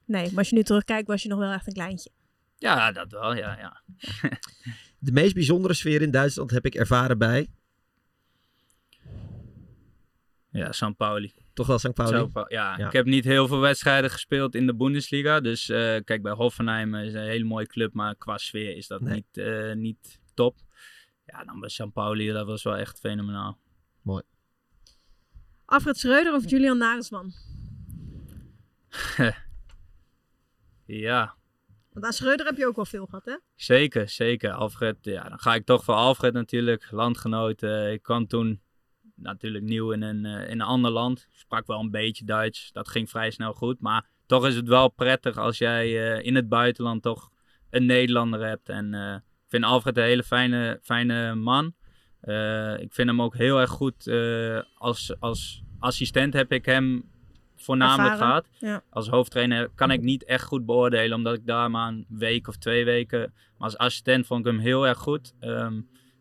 [0.04, 2.10] Nee, maar als je nu terugkijkt, was je nog wel echt een kleintje.
[2.58, 3.58] Ja, dat wel, ja.
[3.58, 3.82] ja.
[4.98, 7.48] De meest bijzondere sfeer in Duitsland heb ik ervaren bij.
[10.50, 11.32] Ja, San Pauli.
[11.54, 11.94] Toch wel St.
[11.94, 12.28] Pauli?
[12.48, 12.86] Ja, Ja.
[12.86, 15.40] ik heb niet heel veel wedstrijden gespeeld in de Bundesliga.
[15.40, 19.00] Dus eh, kijk, bij Hoffenheim is een hele mooie club, maar qua sfeer is dat
[19.00, 19.14] Nee.
[19.14, 20.56] niet, eh, niet top.
[21.26, 23.58] Ja, dan bij San Pauli, dat was wel echt fenomenaal.
[24.02, 24.22] Mooi.
[25.64, 27.32] Alfred Schreuder of Julian Nagelsman?
[30.86, 31.34] ja,
[31.92, 33.36] Want aan Schreuder heb je ook wel veel gehad, hè?
[33.54, 34.52] zeker, zeker.
[34.52, 37.62] Alfred, ja, dan ga ik toch voor Alfred natuurlijk, landgenoot.
[37.62, 38.60] Eh, ik kwam toen
[39.14, 41.28] natuurlijk nieuw in een, eh, in een ander land.
[41.32, 43.80] Sprak wel een beetje Duits, dat ging vrij snel goed.
[43.80, 47.30] Maar toch is het wel prettig als jij eh, in het buitenland toch
[47.70, 48.68] een Nederlander hebt.
[48.68, 49.16] En eh,
[49.50, 51.74] vind Alfred een hele fijne, fijne man.
[52.20, 54.06] Eh, ik vind hem ook heel erg goed.
[54.06, 57.10] eh, als, als assistent heb ik hem
[57.56, 58.72] voornamelijk Ervaren, gehad.
[58.72, 58.82] ja.
[58.90, 62.56] Als hoofdtrainer kan ik niet echt goed beoordelen, omdat ik daar maar een week of
[62.56, 63.20] twee weken.
[63.20, 65.34] Maar als assistent vond ik hem heel erg goed.
[65.40, 65.80] Ehm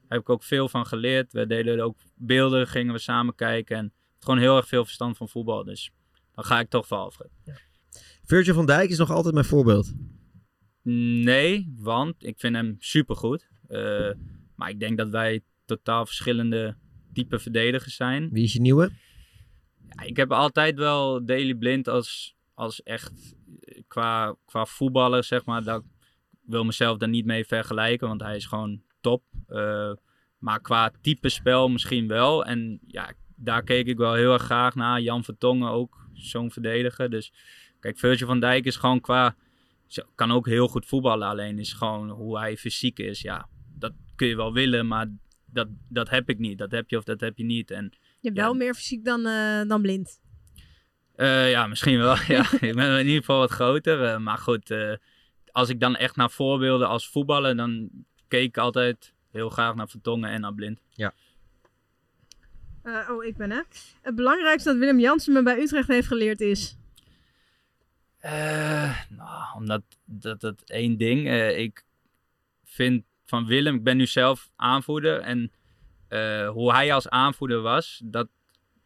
[0.10, 1.34] heb ik ook veel van geleerd.
[1.34, 3.78] We deden ook beelden, gingen we samen kijken.
[3.78, 5.64] En gewoon heel erg veel verstand van voetbal.
[5.64, 5.92] Dus
[6.36, 7.30] dan ga ik toch voor Alfred.
[8.24, 9.94] Virgil van Dijk is nog altijd mijn voorbeeld.
[10.82, 13.50] Nee, want ik vind hem supergoed.
[13.68, 14.12] Eh
[14.60, 16.76] maar ik denk dat wij totaal verschillende
[17.14, 18.30] type verdedigers zijn.
[18.32, 18.92] Wie is je nieuwe?
[19.90, 25.46] Ja, ik heb altijd wel Daily Blind als, als echt eh, qua, qua voetballer, zeg
[25.46, 25.64] maar.
[25.64, 25.84] Dat,
[26.32, 29.24] ik wil mezelf daar niet mee vergelijken, want hij is gewoon top.
[29.48, 29.94] Eh,
[30.38, 32.46] maar qua type spel misschien wel.
[32.46, 35.02] En ja, daar keek ik wel heel erg graag naar.
[35.02, 37.10] Jan Vertongen ook, zo'n verdediger.
[37.10, 37.34] Dus
[37.80, 39.36] kijk, Virgil van Dijk is gewoon qua...
[39.90, 43.22] zo- Kan ook heel goed voetballen, alleen is gewoon hoe hij fysiek is.
[43.22, 45.08] Ja, dat kun je wel willen, maar
[45.46, 46.58] dat, dat heb ik niet.
[46.58, 47.72] Dat heb je of dat heb je niet.
[47.72, 50.20] En Je hebt wel meer fysiek dan, eh, dan blind.
[51.16, 52.16] eh, ja, misschien wel.
[52.36, 52.52] ja.
[52.60, 54.04] ik ben in ieder geval wat groter.
[54.04, 54.94] eh, maar goed, eh,
[55.52, 57.90] als ik dan echt naar voorbeelden als voetballer, dan
[58.28, 60.80] keek ik altijd heel graag naar Vertongen en naar Blind.
[60.90, 61.14] Ja.
[62.84, 63.62] Eh, oh, ik ben hè.
[64.02, 66.78] Het belangrijkste dat Willem Jansen me bij Utrecht heeft geleerd is...
[68.20, 71.28] Eh, nou, omdat dat, dat één ding.
[71.28, 71.86] eh, ik
[72.64, 75.20] vind van Willem, ik ben nu zelf aanvoerder.
[75.20, 75.52] En
[76.08, 78.28] eh, hoe hij als aanvoerder was, dat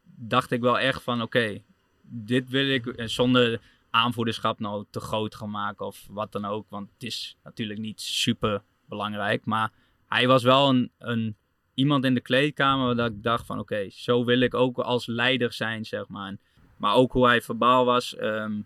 [0.04, 1.62] dacht ik wel echt van oké,
[2.02, 6.66] dit wil ik zonder aanvoederschap nou te groot gaan maken of wat dan ook.
[6.70, 9.46] Want het is natuurlijk niet super belangrijk.
[9.46, 9.72] Maar
[10.08, 11.36] hij was wel een, een
[11.74, 15.54] iemand in de kleedkamer dat ik dacht van oké, zo wil ik ook als leider
[15.54, 16.38] zijn, zeg maar.
[16.78, 18.16] Maar ook hoe hij verbaal was.
[18.16, 18.62] ehm,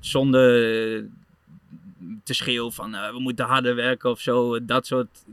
[0.00, 1.08] zonder
[2.24, 4.64] te schreeuwen van eh, we moeten harder werken of zo.
[4.64, 5.24] Dat soort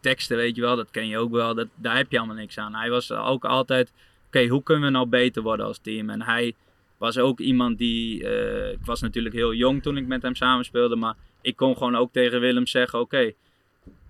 [0.00, 1.54] teksten, weet je wel, dat ken je ook wel.
[1.54, 2.74] Dat, daar heb je allemaal niks aan.
[2.74, 3.92] Hij was ook altijd,
[4.26, 6.10] oké, hoe kunnen we nou beter worden als team?
[6.10, 6.54] En hij
[6.98, 10.96] was ook iemand die, eh, ik was natuurlijk heel jong toen ik met hem samenspeelde,
[10.96, 13.32] maar ik kon gewoon ook tegen Willem zeggen, oké,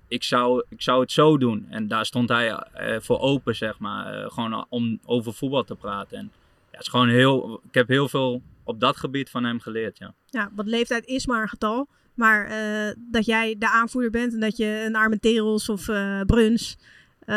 [0.09, 1.67] ik, zou, ik zou het zo doen.
[1.71, 6.19] En daar stond hij eh, voor open, zeg maar, gewoon om over voetbal te praten.
[6.19, 6.33] En
[6.73, 9.99] ja, het is gewoon heel, ik heb heel veel op dat gebied van hem geleerd,
[9.99, 10.15] ja.
[10.27, 11.89] Ja, want leeftijd is maar een getal.
[12.15, 16.79] Maar eh, dat jij de aanvoerder bent en dat je een Armenteros of eh Bruns...
[17.27, 17.37] eh,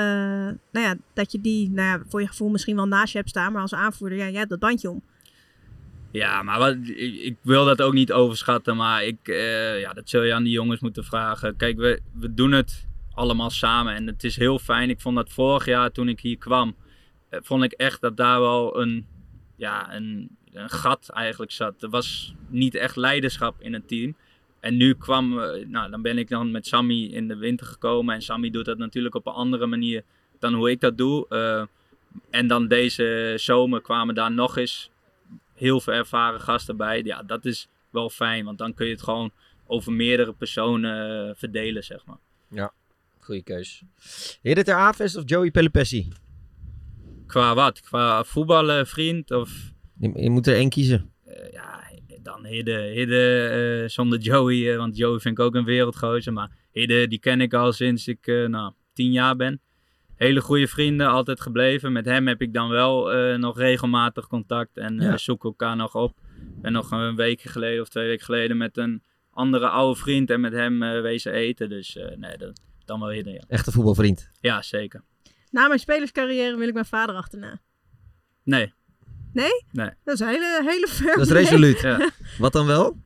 [0.72, 3.30] nou ja, dat je die nou ja, voor je gevoel misschien wel naast je hebt
[3.30, 3.52] staan.
[3.52, 5.02] Maar als aanvoerder, ja, jij hebt dat bandje om.
[6.12, 9.18] Ja, maar wat, ik, ik wil dat ook niet overschatten, maar ik,
[9.80, 11.56] ja, dat zul je aan die jongens moeten vragen.
[11.56, 14.90] Kijk, we, we doen het allemaal samen en het is heel fijn.
[14.90, 16.76] Ik vond dat vorig jaar toen ik hier kwam,
[17.30, 19.08] vond ik echt dat daar wel een,
[19.56, 21.84] ja, een, een gat eigenlijk zat.
[21.84, 24.16] Er was niet echt leiderschap in het team.
[24.60, 28.16] En nu kwam, eh, nou, dan ben ik dan met Sammy in de winter gekomen.
[28.16, 30.04] En Sammy doet dat natuurlijk op een andere manier
[30.40, 31.28] dan hoe ik dat doe.
[31.28, 31.64] Eh,
[32.30, 34.90] en dan deze zomer kwamen daar nog eens
[35.54, 37.02] heel veel ervaren gasten bij.
[37.04, 39.32] Ja, dat is wel fijn, want dan kun je het gewoon
[39.68, 42.20] over meerdere personen eh, verdelen, zeg maar.
[42.50, 42.74] Ja,
[43.20, 43.84] goede keus.
[44.42, 46.08] Hidde ter Avest of Joey Pelopessi?
[47.28, 47.82] Qua wat?
[47.82, 49.74] Qua voetballen, vriend of...
[50.00, 51.12] Je, je moet er één kiezen.
[51.26, 51.84] eh, ja,
[52.22, 52.80] dan Hidde.
[52.82, 53.48] Hidde
[53.84, 56.34] eh, zonder Joey, eh, want Joey vind ik ook een wereldgozer.
[56.34, 59.62] Maar Hidde, die ken ik al sinds ik nou, tien jaar ben.
[60.16, 61.92] Hele goede vrienden, altijd gebleven.
[61.92, 65.18] Met hem heb ik dan wel nog regelmatig contact en Ja.
[65.18, 66.18] zoeken elkaar nog op.
[66.62, 70.42] Ben nog een week geleden of twee weken geleden met een andere oude vriend en
[70.42, 71.70] met hem wezen eten.
[71.70, 73.44] Dus nee, dat, dan wel Hidde, ja.
[73.48, 74.30] Echte voetbalvriend.
[74.40, 75.04] Ja, zeker.
[75.52, 77.60] Na mijn spelerscarrière wil ik mijn vader achterna.
[78.44, 78.74] Nee.
[79.34, 79.64] Nee?
[79.72, 79.90] Nee.
[80.04, 81.18] Dat is een hele, hele ver.
[81.18, 81.80] Dat is resoluut.
[81.80, 82.12] Ja.
[82.38, 82.98] Wat dan wel?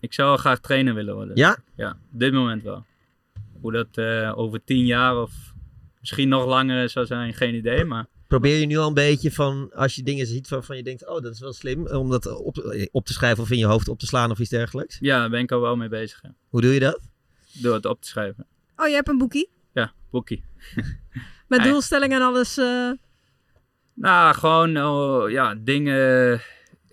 [0.00, 1.36] Ik zou wel graag trainer willen worden.
[1.36, 1.58] Ja?
[1.76, 2.84] Ja, op dit moment wel.
[3.60, 5.32] Hoe dat eh, over tien jaar of
[6.00, 7.84] misschien nog langer zou zijn, geen idee.
[7.84, 11.08] Maar Probeer je nu al een beetje van, als je dingen ziet waarvan je denkt,
[11.08, 13.88] oh, dat is wel slim, om dat op, op te schrijven of in je hoofd
[13.88, 14.98] op te slaan of iets dergelijks?
[15.00, 16.22] ja, daar ben ik al wel mee bezig.
[16.48, 17.00] Hoe doe je dat?
[17.52, 18.46] Door het op te schrijven.
[18.76, 19.48] Oh, je hebt een boekie?
[19.72, 20.44] Ja, boekie.
[21.46, 22.56] Met doelstellingen en alles.
[22.58, 22.90] eh,
[23.94, 26.40] Nou, gewoon oh, ja, dingen,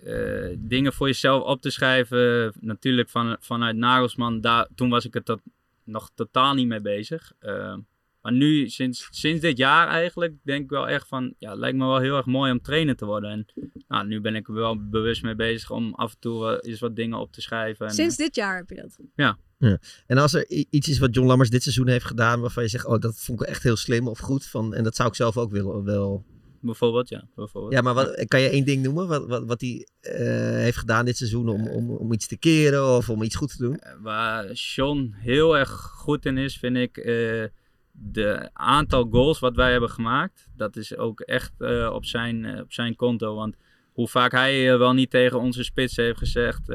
[0.04, 2.52] eh, dingen voor jezelf op te schrijven.
[2.60, 5.40] Natuurlijk van, vanuit Nagelsman, daar, toen was ik er tot,
[5.84, 7.32] nog totaal niet mee bezig.
[7.38, 7.76] Eh,
[8.22, 11.34] maar nu, sinds, sinds dit jaar eigenlijk, denk ik wel echt van...
[11.38, 13.30] Ja, het lijkt me wel heel erg mooi om trainer te worden.
[13.30, 13.46] En
[13.88, 16.96] nou, nu ben ik er wel bewust mee bezig om af en toe eens wat
[16.96, 17.86] dingen op te schrijven.
[17.86, 18.98] En, sinds dit jaar heb je dat.
[19.14, 19.38] Ja.
[19.68, 19.78] Ja.
[20.06, 22.86] En als er iets is wat John Lammers dit seizoen heeft gedaan, waarvan je zegt,
[22.86, 25.36] oh, dat vond ik echt heel slim of goed, van, en dat zou ik zelf
[25.36, 26.24] ook willen, wel...
[26.60, 27.28] Bijvoorbeeld, ja.
[27.34, 27.74] Bijvoorbeeld.
[27.74, 30.16] Ja, maar wat, kan je één ding noemen, wat, wat, wat hij eh,
[30.62, 33.62] heeft gedaan dit seizoen om, om, om iets te keren of om iets goed te
[33.62, 33.80] doen?
[34.00, 37.44] Waar Sean heel erg goed in is, vind ik eh,
[37.92, 40.48] de aantal goals wat wij hebben gemaakt.
[40.56, 43.34] Dat is ook echt eh, op, zijn, eh, op zijn konto.
[43.34, 43.56] Want
[43.92, 46.68] hoe vaak hij eh, wel niet tegen onze spits heeft gezegd.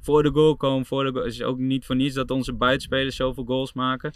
[0.00, 1.24] Voor de goal komen, voor de goal.
[1.24, 4.12] Het is ook niet voor niets dat onze buitenspelers zoveel goals maken.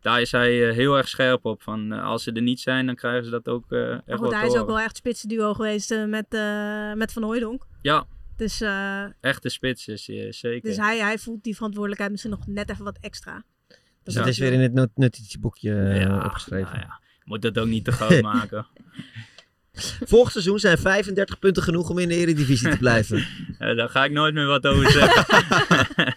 [0.00, 1.62] Daar is hij eh, heel erg scherp op.
[1.62, 4.32] Van, eh, als ze er niet zijn, dan krijgen ze dat ook eh echt goed,
[4.32, 7.66] hij is ook wel echt spitsenduo geweest met, eh, met Van Hooijdonk.
[7.82, 8.06] Ja,
[8.36, 10.68] Dus, eh, echte spits is hij, zeker.
[10.68, 13.42] dus hij, hij voelt die verantwoordelijkheid misschien nog net even wat extra.
[14.02, 16.72] Dus dat is weer in het not- notitieboekje Ja, opgeschreven.
[16.72, 17.00] nou ja.
[17.24, 18.66] Moet dat ook niet te groot maken.
[20.04, 23.26] Volgend seizoen zijn 35 punten genoeg om in de Eredivisie te blijven.
[23.58, 26.16] Eh, daar ga ik nooit meer wat over zeggen.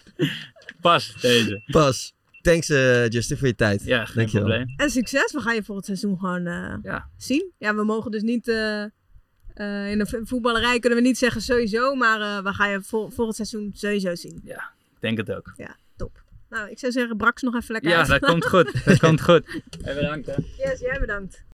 [0.80, 1.62] Pas deze.
[1.66, 2.12] Pas.
[2.42, 3.84] Thanks eh, Justin voor je tijd.
[3.84, 4.46] Ja, geen Dankjewel.
[4.48, 4.74] probleem.
[4.76, 7.52] En succes, we gaan je volgend seizoen gewoon eh, zien.
[7.58, 8.48] Ja, we mogen dus niet...
[8.48, 12.70] eh, eh, in de vo- voetballerij kunnen we niet zeggen sowieso, maar eh, we gaan
[12.70, 14.40] je vol, volgend seizoen sowieso zien.
[14.44, 15.52] Ja, ik denk het ook.
[15.56, 16.22] Ja, top.
[16.50, 18.08] Nou, ik zou zeggen, Brax nog even lekker Ja, uit.
[18.08, 18.72] dat komt goed.
[18.84, 19.60] Dat komt goed.
[19.82, 20.34] Hey, bedankt hè.
[20.56, 21.44] Yes, jij bedankt.